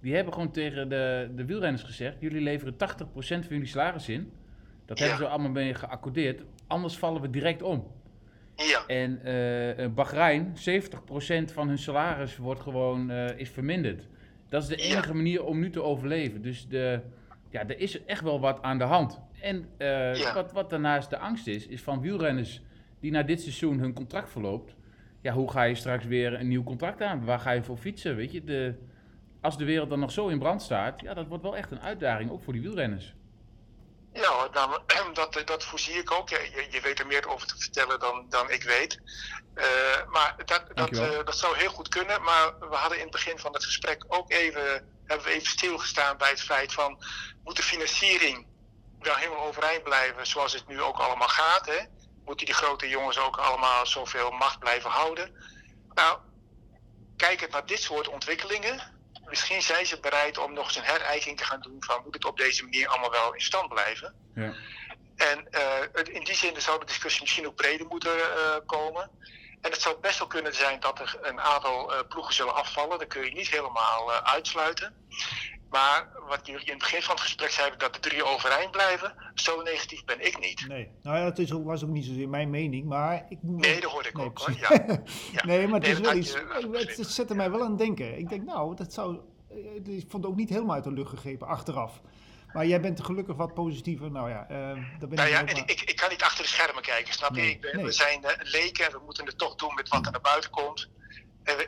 die 0.00 0.14
hebben 0.14 0.32
gewoon 0.32 0.50
tegen 0.50 0.88
de, 0.88 1.30
de 1.36 1.44
wielrenners 1.44 1.82
gezegd, 1.82 2.16
jullie 2.20 2.40
leveren 2.40 2.76
80% 2.76 3.44
van 3.46 3.54
jullie 3.56 3.66
salaris 3.66 4.08
in. 4.08 4.32
Dat 4.84 4.98
Ja. 4.98 5.04
hebben 5.06 5.26
ze 5.26 5.32
allemaal 5.32 5.50
mee 5.50 5.74
geaccordeerd, 5.74 6.42
anders 6.66 6.96
vallen 6.96 7.20
we 7.22 7.30
direct 7.30 7.62
om. 7.62 7.86
ja, 8.56 8.86
En 8.86 9.20
eh, 9.24 9.84
eh, 9.84 9.92
Bahrein, 9.92 10.52
70% 10.56 11.52
van 11.52 11.68
hun 11.68 11.78
salaris 11.78 12.36
wordt 12.36 12.60
gewoon, 12.60 13.10
eh, 13.10 13.38
is 13.38 13.50
verminderd. 13.50 14.06
Dat 14.54 14.62
is 14.62 14.68
de 14.68 14.76
Ja. 14.76 14.94
enige 14.94 15.14
manier 15.14 15.44
om 15.44 15.58
nu 15.58 15.70
te 15.70 15.82
overleven. 15.82 16.42
Dus 16.42 16.68
de, 16.68 17.00
ja, 17.50 17.60
er 17.68 17.78
is 17.80 18.04
echt 18.04 18.22
wel 18.22 18.40
wat 18.40 18.62
aan 18.62 18.78
de 18.78 18.84
hand. 18.84 19.20
En 19.40 19.68
eh, 19.76 20.14
Ja. 20.14 20.34
wat, 20.34 20.52
wat 20.52 20.70
daarnaast 20.70 21.10
de 21.10 21.18
angst 21.18 21.46
is, 21.46 21.66
is 21.66 21.82
van 21.82 22.00
wielrenners 22.00 22.62
die 23.00 23.10
na 23.10 23.22
dit 23.22 23.40
seizoen 23.40 23.78
hun 23.78 23.92
contract 23.92 24.30
verloopt. 24.30 24.74
Ja, 25.20 25.32
hoe 25.32 25.50
ga 25.50 25.62
je 25.62 25.74
straks 25.74 26.04
weer 26.04 26.40
een 26.40 26.48
nieuw 26.48 26.62
contract 26.62 27.02
aan? 27.02 27.24
Waar 27.24 27.38
ga 27.38 27.50
je 27.50 27.62
voor 27.62 27.76
fietsen? 27.76 28.16
Weet 28.16 28.32
je, 28.32 28.44
de, 28.44 28.74
als 29.40 29.58
de 29.58 29.64
wereld 29.64 29.88
dan 29.90 29.98
nog 30.00 30.10
zo 30.12 30.28
in 30.28 30.38
brand 30.38 30.62
staat, 30.62 31.00
ja, 31.00 31.14
dat 31.14 31.26
wordt 31.26 31.42
wel 31.42 31.56
echt 31.56 31.70
een 31.70 31.80
uitdaging, 31.80 32.30
ook 32.30 32.42
voor 32.42 32.52
die 32.52 32.62
wielrenners. 32.62 33.14
Ja 34.14 34.48
nou, 34.52 34.80
dat, 35.12 35.42
dat 35.44 35.64
voorzie 35.64 35.94
ik 35.94 36.10
ook. 36.10 36.28
Je, 36.28 36.66
je 36.70 36.80
weet 36.80 36.98
er 36.98 37.06
meer 37.06 37.28
over 37.28 37.46
te 37.46 37.58
vertellen 37.58 38.00
dan, 38.00 38.26
dan 38.28 38.50
ik 38.50 38.62
weet. 38.62 39.00
Eh, 39.54 39.66
maar 40.08 40.34
dat, 40.44 40.62
dat, 40.74 40.90
eh, 40.90 41.24
dat 41.24 41.38
zou 41.38 41.56
heel 41.56 41.70
goed 41.70 41.88
kunnen. 41.88 42.22
Maar 42.22 42.58
we 42.58 42.74
hadden 42.74 42.98
in 42.98 43.04
het 43.04 43.12
begin 43.12 43.38
van 43.38 43.52
het 43.52 43.64
gesprek 43.64 44.04
ook 44.08 44.30
even 44.30 44.92
hebben 45.04 45.26
we 45.26 45.32
even 45.32 45.46
stilgestaan 45.46 46.16
bij 46.16 46.28
het 46.28 46.40
feit 46.40 46.72
van 46.72 47.04
moet 47.44 47.56
de 47.56 47.62
financiering 47.62 48.46
wel 49.00 49.14
helemaal 49.14 49.46
overeind 49.46 49.82
blijven 49.82 50.26
zoals 50.26 50.52
het 50.52 50.66
nu 50.66 50.82
ook 50.82 50.98
allemaal 50.98 51.28
gaat. 51.28 51.66
Hè? 51.66 51.80
Moeten 52.24 52.46
die 52.46 52.54
grote 52.54 52.88
jongens 52.88 53.18
ook 53.18 53.36
allemaal 53.36 53.86
zoveel 53.86 54.30
macht 54.30 54.58
blijven 54.58 54.90
houden? 54.90 55.34
Nou, 55.94 56.18
kijkend 57.16 57.50
naar 57.50 57.66
dit 57.66 57.80
soort 57.80 58.08
ontwikkelingen, 58.08 58.93
misschien 59.34 59.62
zijn 59.62 59.86
ze 59.86 60.00
bereid 60.00 60.38
om 60.38 60.52
nog 60.52 60.66
eens 60.66 60.76
een 60.76 60.92
herijking 60.94 61.36
te 61.36 61.44
gaan 61.44 61.60
doen 61.60 61.76
van 61.78 62.02
moet 62.04 62.14
het 62.14 62.24
op 62.24 62.36
deze 62.36 62.62
manier 62.62 62.88
allemaal 62.88 63.10
wel 63.10 63.34
in 63.34 63.40
stand 63.40 63.68
blijven. 63.68 64.14
Ja. 64.34 64.54
En 65.16 65.48
uh, 65.50 66.14
in 66.14 66.24
die 66.24 66.34
zin 66.34 66.60
zou 66.60 66.78
de 66.78 66.86
discussie 66.86 67.22
misschien 67.22 67.46
ook 67.46 67.54
breder 67.54 67.86
moeten 67.86 68.16
uh, 68.16 68.56
komen. 68.66 69.10
En 69.60 69.70
het 69.70 69.80
zou 69.80 69.96
best 70.00 70.18
wel 70.18 70.28
kunnen 70.28 70.54
zijn 70.54 70.80
dat 70.80 70.98
er 70.98 71.18
een 71.22 71.40
aantal 71.40 71.92
uh, 71.92 71.98
ploegen 72.08 72.34
zullen 72.34 72.54
afvallen. 72.54 72.98
Dat 72.98 73.08
kun 73.08 73.24
je 73.24 73.32
niet 73.32 73.50
helemaal 73.50 74.12
uitsluiten. 74.12 75.08
Maar 75.74 76.08
wat 76.28 76.46
jullie 76.46 76.64
in 76.64 76.70
het 76.70 76.78
begin 76.78 77.02
van 77.02 77.14
het 77.14 77.24
gesprek 77.24 77.50
zeiden, 77.50 77.78
dat 77.78 77.94
de 77.94 78.00
drie 78.00 78.24
overeind 78.24 78.70
blijven, 78.70 79.14
zo 79.34 79.62
negatief 79.62 80.04
ben 80.04 80.26
ik 80.26 80.38
niet. 80.38 80.68
Nee, 80.68 80.88
nou 81.02 81.16
ja, 81.16 81.24
dat 81.24 81.38
is 81.38 81.52
ook, 81.52 81.64
was 81.64 81.84
ook 81.84 81.90
niet 81.90 82.04
zozeer 82.04 82.28
mijn 82.28 82.50
mening, 82.50 82.84
maar 82.84 83.26
ik. 83.28 83.38
Nee, 83.42 83.80
dat 83.80 83.90
hoorde 83.90 84.08
ik 84.08 84.16
nee, 84.16 84.26
ook 84.26 84.38
hoor, 84.38 84.56
ja. 84.58 84.68
ja. 85.32 85.44
Nee, 85.44 85.66
maar 85.68 85.80
het, 85.80 85.88
is 85.88 85.98
wel 85.98 86.14
iets, 86.14 86.32
je, 86.32 86.94
het 86.96 87.10
zette 87.10 87.34
mij 87.34 87.50
wel 87.50 87.62
aan 87.62 87.68
het 87.68 87.78
denken. 87.78 88.18
Ik 88.18 88.28
denk, 88.28 88.44
nou, 88.44 88.76
dat 88.76 88.92
zou... 88.92 89.18
Ik 89.84 90.04
vond 90.08 90.22
het 90.22 90.26
ook 90.26 90.36
niet 90.36 90.48
helemaal 90.48 90.74
uit 90.74 90.84
de 90.84 90.92
lucht 90.92 91.10
gegrepen, 91.10 91.46
achteraf. 91.46 92.00
Maar 92.52 92.66
jij 92.66 92.80
bent 92.80 93.04
gelukkig 93.04 93.36
wat 93.36 93.54
positiever. 93.54 94.10
Nou 94.10 94.30
ja, 94.30 94.42
uh, 94.42 94.48
daar 94.98 95.08
ben 95.08 95.14
nou 95.14 95.28
ja, 95.28 95.40
ik, 95.40 95.58
ik, 95.58 95.80
ik, 95.80 95.96
kan 95.96 96.10
niet 96.10 96.22
achter 96.22 96.44
de 96.44 96.50
schermen 96.50 96.82
kijken, 96.82 97.14
snap 97.14 97.34
je? 97.34 97.50
ik 97.50 97.60
ben, 97.60 97.76
nee. 97.76 97.84
We 97.84 97.92
zijn 97.92 98.20
uh, 98.24 98.30
leken 98.38 98.86
en 98.86 98.92
we 98.92 99.00
moeten 99.04 99.26
het 99.26 99.38
toch 99.38 99.54
doen 99.54 99.74
met 99.74 99.88
wat 99.88 100.06
er 100.06 100.12
naar 100.12 100.20
buiten 100.20 100.50
komt. 100.50 100.88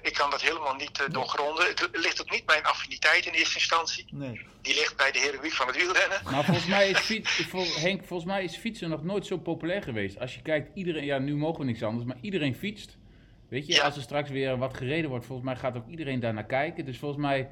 Ik 0.02 0.14
kan 0.14 0.30
dat 0.30 0.42
helemaal 0.42 0.74
niet 0.74 1.00
uh, 1.00 1.08
doorgronden. 1.14 1.66
Het 1.66 1.88
ligt 1.92 2.20
ook 2.20 2.30
niet 2.30 2.46
mijn 2.46 2.64
affiniteit 2.64 3.26
in 3.26 3.32
eerste 3.32 3.58
instantie. 3.58 4.04
Nee. 4.10 4.40
Die 4.60 4.74
ligt 4.74 4.96
bij 4.96 5.12
de 5.12 5.18
heroïek 5.18 5.52
van 5.52 5.66
het 5.66 5.76
wielrennen. 5.76 6.20
Maar 6.30 6.44
volgens 6.44 6.66
mij 6.66 6.88
is 6.88 6.98
fiets, 7.10 7.36
Henk, 7.80 8.04
volgens 8.04 8.28
mij 8.28 8.44
is 8.44 8.56
fietsen 8.56 8.88
nog 8.88 9.04
nooit 9.04 9.26
zo 9.26 9.38
populair 9.38 9.82
geweest. 9.82 10.20
Als 10.20 10.34
je 10.34 10.42
kijkt, 10.42 10.70
iedereen, 10.74 11.04
ja 11.04 11.18
nu 11.18 11.36
mogen 11.36 11.60
we 11.60 11.66
niks 11.66 11.82
anders, 11.82 12.06
maar 12.06 12.18
iedereen 12.20 12.56
fietst. 12.56 12.96
Weet 13.48 13.66
je, 13.66 13.72
ja. 13.72 13.84
als 13.84 13.96
er 13.96 14.02
straks 14.02 14.30
weer 14.30 14.58
wat 14.58 14.76
gereden 14.76 15.10
wordt, 15.10 15.26
volgens 15.26 15.46
mij 15.46 15.56
gaat 15.56 15.76
ook 15.76 15.88
iedereen 15.88 16.20
daar 16.20 16.34
naar 16.34 16.46
kijken. 16.46 16.84
Dus 16.84 16.98
volgens 16.98 17.20
mij, 17.20 17.50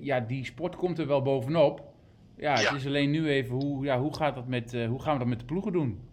ja, 0.00 0.20
die 0.20 0.44
sport 0.44 0.76
komt 0.76 0.98
er 0.98 1.06
wel 1.06 1.22
bovenop. 1.22 1.92
Ja, 2.36 2.58
het 2.58 2.72
is 2.72 2.86
alleen 2.86 3.10
nu 3.10 3.28
even 3.28 3.54
hoe, 3.54 3.84
ja, 3.84 3.98
hoe, 3.98 4.16
gaat 4.16 4.34
dat 4.34 4.46
met, 4.46 4.74
uh, 4.74 4.88
hoe 4.88 5.02
gaan 5.02 5.12
we 5.12 5.18
dat 5.18 5.28
met 5.28 5.38
de 5.38 5.44
ploegen 5.44 5.72
doen? 5.72 6.11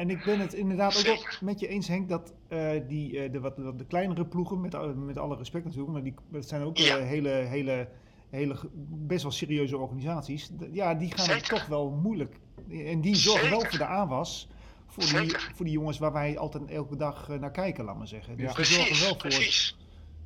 En 0.00 0.10
ik 0.10 0.24
ben 0.24 0.40
het 0.40 0.54
inderdaad 0.54 1.08
ook, 1.08 1.18
ook 1.18 1.40
met 1.40 1.60
je 1.60 1.68
eens, 1.68 1.88
Henk, 1.88 2.08
dat 2.08 2.32
uh, 2.48 2.70
die, 2.88 3.12
uh, 3.12 3.32
de, 3.32 3.40
wat, 3.40 3.56
de 3.56 3.84
kleinere 3.88 4.26
ploegen, 4.26 4.60
met, 4.60 4.96
met 4.96 5.18
alle 5.18 5.36
respect 5.36 5.64
natuurlijk, 5.64 5.92
maar 5.92 6.02
die, 6.02 6.14
dat 6.30 6.48
zijn 6.48 6.62
ook 6.62 6.76
ja. 6.76 6.98
hele, 6.98 7.28
hele, 7.28 7.88
hele, 8.30 8.56
best 8.88 9.22
wel 9.22 9.32
serieuze 9.32 9.76
organisaties. 9.76 10.50
Ja, 10.72 10.94
die 10.94 11.12
gaan 11.12 11.36
het 11.36 11.48
toch 11.48 11.66
wel 11.66 11.90
moeilijk. 11.90 12.36
En 12.70 13.00
die 13.00 13.14
zorgen 13.14 13.42
Zeker. 13.42 13.58
wel 13.58 13.68
voor 13.68 13.78
de 13.78 13.84
aanwas. 13.84 14.48
Voor 14.86 15.20
die, 15.20 15.38
voor 15.54 15.64
die 15.64 15.74
jongens 15.74 15.98
waar 15.98 16.12
wij 16.12 16.38
altijd 16.38 16.70
elke 16.70 16.96
dag 16.96 17.28
naar 17.28 17.50
kijken, 17.50 17.84
laat 17.84 17.96
maar 17.96 18.08
zeggen. 18.08 18.36
Dus 18.36 18.46
ja. 18.46 18.52
precies, 18.52 18.76
die 18.76 18.84
zorgen 18.84 19.00
wel 19.00 19.08
voor 19.08 19.28
precies. 19.28 19.76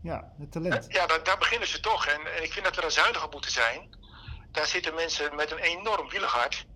Ja, 0.03 0.33
het 0.39 0.53
talent. 0.53 0.87
Ja, 0.89 1.07
daar, 1.07 1.25
daar 1.25 1.39
beginnen 1.39 1.69
ze 1.69 1.81
toch. 1.81 2.07
En, 2.07 2.21
en 2.37 2.43
ik 2.43 2.53
vind 2.53 2.65
dat 2.65 2.75
we 2.75 2.81
daar 2.81 2.91
zuinig 2.91 3.25
op 3.25 3.33
moeten 3.33 3.51
zijn 3.51 3.89
daar 4.55 4.67
zitten 4.67 4.95
mensen 4.95 5.37
met 5.37 5.51
een 5.51 5.59
enorm 5.59 6.09
wielhart. 6.09 6.67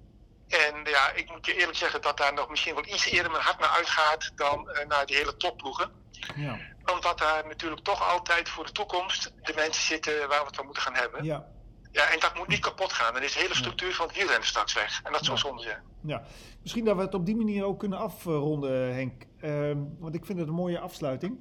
En 0.49 0.75
ja, 0.85 1.13
ik 1.15 1.31
moet 1.31 1.47
je 1.47 1.55
eerlijk 1.55 1.77
zeggen 1.79 2.03
dat 2.03 2.17
daar 2.17 2.35
nog 2.35 2.49
misschien 2.49 2.75
wel 2.75 2.87
iets 2.87 3.07
eerder 3.07 3.31
mijn 3.31 3.43
hart 3.43 3.59
naar 3.61 3.69
uitgaat 3.69 4.33
dan 4.35 4.69
uh, 4.71 4.87
naar 4.87 5.07
die 5.07 5.17
hele 5.17 5.37
topploegen. 5.37 5.91
Ja. 6.37 6.59
Omdat 6.95 7.19
daar 7.19 7.47
natuurlijk 7.47 7.83
toch 7.83 8.11
altijd 8.13 8.49
voor 8.49 8.67
de 8.67 8.73
toekomst 8.73 9.33
de 9.43 9.53
mensen 9.57 9.83
zitten 9.83 10.29
waar 10.29 10.41
we 10.41 10.47
het 10.47 10.57
van 10.57 10.65
moeten 10.65 10.83
gaan 10.83 10.95
hebben. 10.95 11.25
Ja. 11.25 11.47
Ja, 11.93 12.11
en 12.13 12.21
dat 12.21 12.35
moet 12.37 12.49
niet 12.49 12.61
kapot 12.61 12.93
gaan. 12.93 13.15
Dan 13.15 13.23
is 13.23 13.33
de 13.33 13.41
hele 13.41 13.55
structuur 13.55 13.95
van 13.95 14.07
het 14.07 14.17
wielrennen 14.17 14.47
straks 14.49 14.73
weg. 14.75 15.01
En 15.05 15.13
dat 15.13 15.25
zou 15.25 15.37
Ja. 15.37 15.43
zonde 15.43 15.63
zijn. 15.63 15.83
Ja, 16.03 16.23
misschien 16.63 16.85
dat 16.85 16.97
we 16.97 17.03
het 17.03 17.15
op 17.15 17.27
die 17.27 17.37
manier 17.37 17.65
ook 17.65 17.79
kunnen 17.79 17.99
afronden, 17.99 18.95
Henk. 18.95 19.23
Ehm, 19.41 19.79
want 19.99 20.15
ik 20.15 20.25
vind 20.27 20.39
het 20.39 20.49
een 20.49 20.55
mooie 20.55 20.79
afsluiting. 20.79 21.39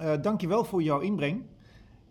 Uh, 0.00 0.12
dankjewel 0.20 0.64
voor 0.64 0.82
jouw 0.82 0.98
inbreng. 1.00 1.46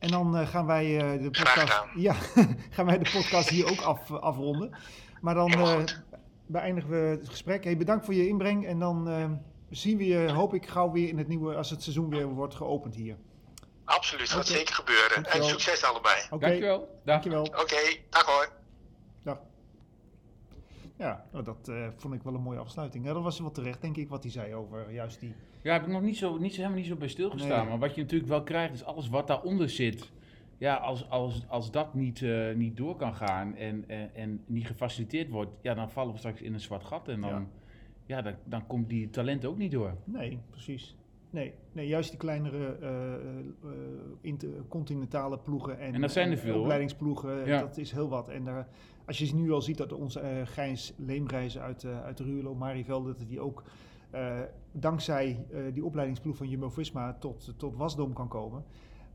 En 0.01 0.07
dan 0.07 0.39
uh, 0.39 0.47
gaan 0.47 0.65
wij 0.65 0.85
uh, 0.85 1.23
de 1.23 1.29
podcast, 1.29 1.83
ja, 2.07 2.13
gaan 2.75 2.85
wij 2.85 2.97
de 2.97 3.09
podcast 3.13 3.49
hier 3.49 3.69
ook 3.69 3.81
af, 3.81 4.11
afronden. 4.11 4.75
Maar 5.21 5.33
dan 5.33 5.51
uh, 5.59 5.83
beëindigen 6.45 6.89
we 6.89 6.95
het 6.97 7.29
gesprek. 7.29 7.63
Hey, 7.63 7.77
bedankt 7.77 8.05
voor 8.05 8.13
je 8.13 8.27
inbreng. 8.27 8.67
En 8.67 8.79
dan 8.79 9.09
eh, 9.09 9.29
zien 9.69 9.97
we 9.97 10.05
je, 10.05 10.31
hoop 10.31 10.53
ik, 10.53 10.69
gauw 10.69 10.91
weer 10.91 11.07
in 11.07 11.17
het 11.17 11.27
nieuwe, 11.27 11.55
als 11.55 11.69
het 11.69 11.83
seizoen 11.83 12.09
weer 12.09 12.27
wordt 12.27 12.55
geopend 12.55 12.95
hier. 12.95 13.17
Absoluut, 13.85 14.29
gaat 14.29 14.43
Oké. 14.43 14.57
zeker 14.57 14.75
gebeuren. 14.75 15.13
Dankjewel. 15.13 15.47
En 15.47 15.49
succes 15.49 15.83
allebei. 15.83 16.21
Oké, 16.29 16.45
Dankjewel. 16.45 16.99
Dankjewel. 17.05 17.43
Oké, 17.43 17.97
dag 18.09 18.25
hoor. 18.25 18.60
Ja, 21.01 21.25
nou, 21.31 21.43
dat 21.43 21.67
eh, 21.67 21.87
vond 21.95 22.13
ik 22.13 22.21
wel 22.23 22.33
een 22.33 22.41
mooie 22.41 22.59
afsluiting. 22.59 23.05
Ja, 23.05 23.13
dat 23.13 23.23
was 23.23 23.39
wel 23.39 23.51
terecht, 23.51 23.81
denk 23.81 23.97
ik, 23.97 24.09
wat 24.09 24.23
hij 24.23 24.31
zei 24.31 24.53
over 24.55 24.91
juist 24.91 25.19
die... 25.19 25.33
Ja, 25.61 25.73
heb 25.73 25.81
ik 25.81 25.87
nog 25.87 26.01
niet 26.01 26.17
zo, 26.17 26.37
niet 26.37 26.51
zo, 26.51 26.57
helemaal 26.57 26.77
niet 26.79 26.87
zo 26.87 26.95
bij 26.95 27.07
stilgestaan. 27.07 27.59
Nee. 27.59 27.69
Maar 27.69 27.79
wat 27.79 27.95
je 27.95 28.01
natuurlijk 28.01 28.29
wel 28.29 28.43
krijgt, 28.43 28.73
is 28.73 28.83
alles 28.83 29.09
wat 29.09 29.27
daaronder 29.27 29.69
zit. 29.69 30.11
Ja, 30.57 30.75
als, 30.75 31.09
als, 31.09 31.45
als 31.47 31.71
dat 31.71 31.93
niet, 31.93 32.21
eh, 32.21 32.53
niet 32.55 32.77
door 32.77 32.95
kan 32.95 33.15
gaan 33.15 33.55
en, 33.55 33.83
en, 33.87 34.15
en 34.15 34.41
niet 34.45 34.67
gefaciliteerd 34.67 35.29
wordt, 35.29 35.51
ja, 35.61 35.73
dan 35.73 35.89
vallen 35.89 36.11
we 36.13 36.17
straks 36.17 36.41
in 36.41 36.53
een 36.53 36.59
zwart 36.59 36.83
gat. 36.83 37.07
En 37.07 37.21
dan, 37.21 37.29
Ja. 37.29 37.45
ja. 38.05 38.21
dan, 38.21 38.33
dan 38.43 38.67
komt 38.67 38.89
die 38.89 39.09
talent 39.09 39.45
ook 39.45 39.57
niet 39.57 39.71
door. 39.71 39.93
Nee, 40.03 40.39
precies. 40.49 40.95
Nee, 41.29 41.53
nee 41.71 41.87
juist 41.87 42.09
die 42.09 42.19
kleinere 42.19 42.77
eh, 42.81 43.13
eh, 43.13 43.19
inter- 44.21 44.63
continentale 44.67 45.37
ploegen 45.39 45.79
en, 45.79 45.93
En 45.93 46.01
dat 46.01 46.11
zijn 46.11 46.31
er 46.31 46.37
veel, 46.37 46.59
opleidingsploegen, 46.59 47.45
Ja. 47.45 47.59
dat 47.59 47.77
is 47.77 47.91
heel 47.91 48.09
wat. 48.09 48.29
En 48.29 48.43
daar, 48.43 48.67
als 49.19 49.29
je 49.29 49.35
nu 49.35 49.51
al 49.51 49.61
ziet 49.61 49.77
dat 49.77 49.93
onze 49.93 50.19
eh 50.19 50.47
Gijns 50.47 50.93
Leemreizen 50.97 51.61
uit, 51.61 51.83
eh 51.83 52.03
uit 52.03 52.19
Ruurlo, 52.19 52.55
Marievelde, 52.55 53.15
dat 53.17 53.27
die 53.27 53.39
ook 53.39 53.63
eh, 54.09 54.39
dankzij 54.71 55.45
die 55.73 55.85
opleidingsploeg 55.85 56.37
van 56.37 56.49
Jumbo-Visma 56.49 57.13
tot, 57.13 57.53
tot 57.57 57.75
Wasdom 57.75 58.13
kan 58.13 58.27
komen. 58.27 58.63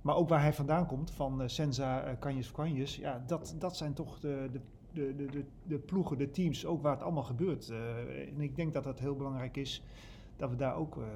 Maar 0.02 0.16
ook 0.16 0.28
waar 0.28 0.40
hij 0.40 0.52
vandaan 0.52 0.86
komt, 0.86 1.10
van 1.10 1.50
Senza, 1.50 2.16
Canjes 2.20 2.52
Canjes, 2.52 2.96
ja, 2.96 3.22
dat, 3.26 3.54
dat 3.58 3.76
zijn 3.76 3.92
toch 3.92 4.18
de, 4.18 4.48
de, 4.52 4.60
de, 4.92 5.26
de, 5.26 5.44
de, 5.62 5.78
ploegen, 5.78 6.18
de 6.18 6.30
teams, 6.30 6.66
ook 6.66 6.82
waar 6.82 6.92
het 6.92 7.02
allemaal 7.02 7.22
gebeurt. 7.22 7.72
En 8.28 8.40
ik 8.40 8.56
denk 8.56 8.72
dat 8.72 8.84
dat 8.84 8.98
heel 8.98 9.16
belangrijk 9.16 9.56
is, 9.56 9.82
dat 10.36 10.50
we 10.50 10.56
daar 10.56 10.74
ook 10.76 10.96
eh, 10.96 11.02
eh, 11.02 11.10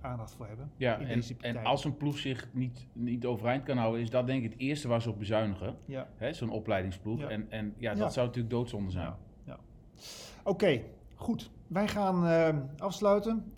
aandacht 0.00 0.32
voor 0.34 0.46
hebben. 0.46 0.70
Ja, 0.76 1.00
en, 1.40 1.64
als 1.64 1.84
een 1.84 1.96
ploeg 1.96 2.18
zich 2.18 2.48
niet, 2.52 2.86
niet 2.92 3.26
overeind 3.26 3.62
kan 3.64 3.76
houden, 3.76 4.00
is 4.00 4.10
dat 4.10 4.26
denk 4.26 4.44
ik 4.44 4.50
het 4.52 4.60
eerste 4.60 4.88
waar 4.88 5.02
ze 5.02 5.10
op 5.10 5.18
bezuinigen. 5.18 5.76
Ja. 5.84 6.08
hè, 6.16 6.32
Zo'n 6.32 6.50
opleidingsploeg. 6.50 7.20
Ja. 7.20 7.28
En, 7.28 7.50
en 7.50 7.74
ja, 7.78 7.90
dat 7.90 7.98
Ja. 7.98 8.08
zou 8.08 8.26
natuurlijk 8.26 8.54
doodzonde 8.54 8.90
zijn. 8.90 9.04
Ja. 9.06 9.18
Ja. 9.44 9.58
Oké, 10.44 10.82
goed. 11.14 11.50
Wij 11.66 11.88
gaan 11.88 12.26
eh, 12.26 12.58
afsluiten. 12.78 13.52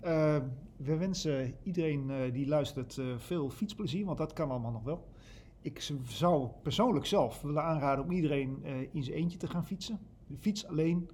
We 0.77 0.97
wensen 0.97 1.53
iedereen 1.63 2.31
die 2.31 2.47
luistert 2.47 3.01
veel 3.17 3.49
fietsplezier, 3.49 4.05
want 4.05 4.17
dat 4.17 4.33
kan 4.33 4.49
allemaal 4.49 4.71
nog 4.71 4.83
wel. 4.83 5.07
Ik 5.61 5.91
zou 6.03 6.49
persoonlijk 6.61 7.05
zelf 7.05 7.41
willen 7.41 7.63
aanraden 7.63 8.03
om 8.03 8.11
iedereen 8.11 8.63
in 8.91 9.03
zijn 9.03 9.17
eentje 9.17 9.37
te 9.37 9.47
gaan 9.47 9.65
fietsen. 9.65 9.99
Fiets 10.39 10.67
alleen. 10.67 11.09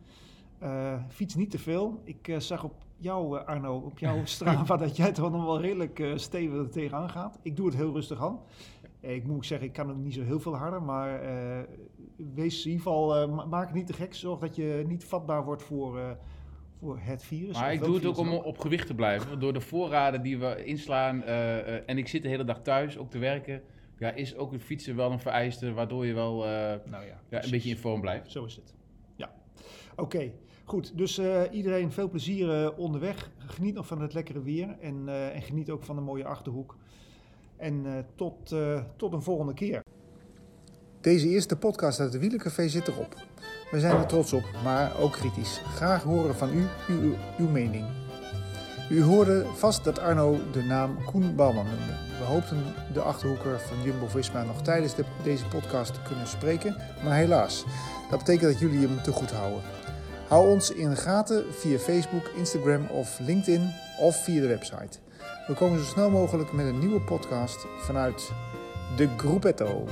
Fiets 1.07 1.35
niet 1.35 1.51
te 1.51 1.59
veel. 1.59 2.01
Ik 2.03 2.35
zag 2.37 2.63
op 2.63 2.85
jou, 3.03 3.39
eh, 3.39 3.45
Arno, 3.45 3.75
op 3.77 3.99
jouw 3.99 4.25
Strava 4.35 4.77
dat 4.77 4.95
jij 4.95 5.11
toch 5.11 5.31
nog 5.31 5.45
wel 5.45 5.61
redelijk 5.61 5.99
eh, 5.99 6.11
stevig 6.17 6.69
tegenaan 6.69 7.09
gaat. 7.09 7.39
Ik 7.41 7.55
doe 7.55 7.65
het 7.65 7.75
heel 7.75 7.93
rustig 7.93 8.21
aan. 8.21 8.39
Eh, 8.99 9.15
Ik 9.15 9.23
moet 9.27 9.45
zeggen, 9.45 9.67
ik 9.67 9.73
kan 9.73 9.89
ook 9.89 9.97
niet 9.97 10.13
zo 10.13 10.21
heel 10.23 10.39
veel 10.39 10.55
harder, 10.55 10.81
maar 10.83 11.21
wees 12.33 12.65
in 12.65 12.71
ieder 12.71 12.83
geval, 12.85 13.27
ma- 13.29 13.45
maak 13.45 13.65
het 13.65 13.75
niet 13.75 13.87
te 13.87 13.93
gek. 13.93 14.13
Zorg 14.15 14.39
dat 14.39 14.55
je 14.55 14.83
niet 14.87 15.05
vatbaar 15.05 15.43
wordt 15.45 15.63
voor, 15.63 16.17
voor 16.79 16.97
het 17.01 17.23
virus. 17.23 17.59
Maar 17.59 17.73
ik 17.73 17.83
doe 17.83 17.95
het 17.95 18.05
ook 18.05 18.17
om 18.17 18.33
op 18.33 18.57
gewicht 18.59 18.87
te 18.87 18.93
blijven. 18.95 19.29
Want 19.29 19.41
door 19.41 19.53
de 19.53 19.61
voorraden 19.61 20.21
die 20.21 20.37
we 20.39 20.63
inslaan 20.65 21.23
en 21.23 21.97
ik 21.97 22.07
zit 22.07 22.21
de 22.23 22.29
hele 22.29 22.43
dag 22.43 22.61
thuis 22.61 22.97
ook 22.97 23.09
te 23.09 23.17
werken, 23.17 23.61
ja, 23.97 24.11
is 24.11 24.35
ook 24.35 24.51
het 24.51 24.63
fietsen 24.63 24.95
wel 24.95 25.11
een 25.11 25.19
vereiste 25.19 25.73
waardoor 25.73 26.05
je 26.05 26.13
wel 26.13 26.35
Nou 26.37 27.05
ja, 27.05 27.41
een 27.41 27.49
beetje 27.51 27.69
in 27.69 27.77
vorm 27.77 28.01
blijft. 28.01 28.31
Zo 28.31 28.45
is 28.45 28.55
het. 28.55 28.73
Ja. 29.15 29.33
Oké, 29.95 30.31
goed. 30.63 30.97
Dus 30.97 31.17
eh, 31.17 31.41
iedereen 31.51 31.91
veel 31.91 32.09
plezier 32.09 32.63
eh, 32.63 32.79
onderweg. 32.79 33.29
Geniet 33.37 33.73
nog 33.75 33.87
van 33.87 34.01
het 34.01 34.13
lekkere 34.13 34.41
weer 34.41 34.75
en, 34.81 35.03
eh, 35.07 35.35
en 35.35 35.41
geniet 35.41 35.69
ook 35.69 35.83
van 35.83 35.95
de 35.95 36.01
mooie 36.01 36.25
achterhoek. 36.25 36.75
En 37.57 38.05
tot, 38.15 38.55
tot 38.95 39.13
een 39.13 39.21
volgende 39.21 39.53
keer. 39.53 39.81
Deze 41.01 41.27
eerste 41.27 41.55
podcast 41.57 41.99
uit 41.99 42.11
de 42.11 42.19
Wielencafé 42.19 42.67
zit 42.67 42.87
erop. 42.87 43.15
We 43.71 43.79
zijn 43.79 43.95
er 43.95 44.05
trots 44.05 44.33
op, 44.33 44.43
maar 44.63 44.99
ook 44.99 45.11
kritisch. 45.11 45.61
Graag 45.65 46.03
horen 46.03 46.35
van 46.35 46.49
u 46.53 46.63
uw, 46.93 47.13
uw 47.37 47.47
mening. 47.49 47.85
U 48.89 49.03
hoorde 49.03 49.45
vast 49.53 49.83
dat 49.83 49.99
Arno 49.99 50.37
de 50.51 50.63
naam 50.63 51.03
Koen 51.05 51.35
Bouwman 51.35 51.65
noemde. 51.65 51.93
We 52.19 52.23
hoopten 52.25 52.57
de 52.93 53.01
Achterhoeker 53.01 53.59
van 53.59 53.81
Jumbo-Visma 53.83 54.43
nog 54.43 54.61
tijdens 54.61 54.95
de- 54.95 55.05
deze 55.23 55.45
podcast 55.45 55.93
te 55.93 56.01
kunnen 56.01 56.27
spreken, 56.27 56.75
maar 57.03 57.15
helaas. 57.15 57.65
Dat 58.09 58.19
betekent 58.19 58.51
dat 58.51 58.59
jullie 58.59 58.87
hem 58.87 59.01
te 59.01 59.11
goed 59.11 59.31
houden. 59.31 59.61
Hou 60.33 60.47
ons 60.47 60.71
in 60.71 60.89
de 60.89 60.95
gaten 60.95 61.45
via 61.53 61.77
Facebook, 61.79 62.31
Instagram 62.35 62.87
of 62.89 63.19
LinkedIn 63.19 63.73
of 63.99 64.23
via 64.23 64.41
de 64.41 64.47
website. 64.47 64.99
We 65.47 65.53
komen 65.53 65.79
zo 65.79 65.85
snel 65.85 66.09
mogelijk 66.09 66.51
met 66.51 66.65
een 66.65 66.79
nieuwe 66.79 67.01
podcast 67.01 67.65
vanuit 67.77 68.31
de 68.97 69.07
Gruppetto. 69.17 69.87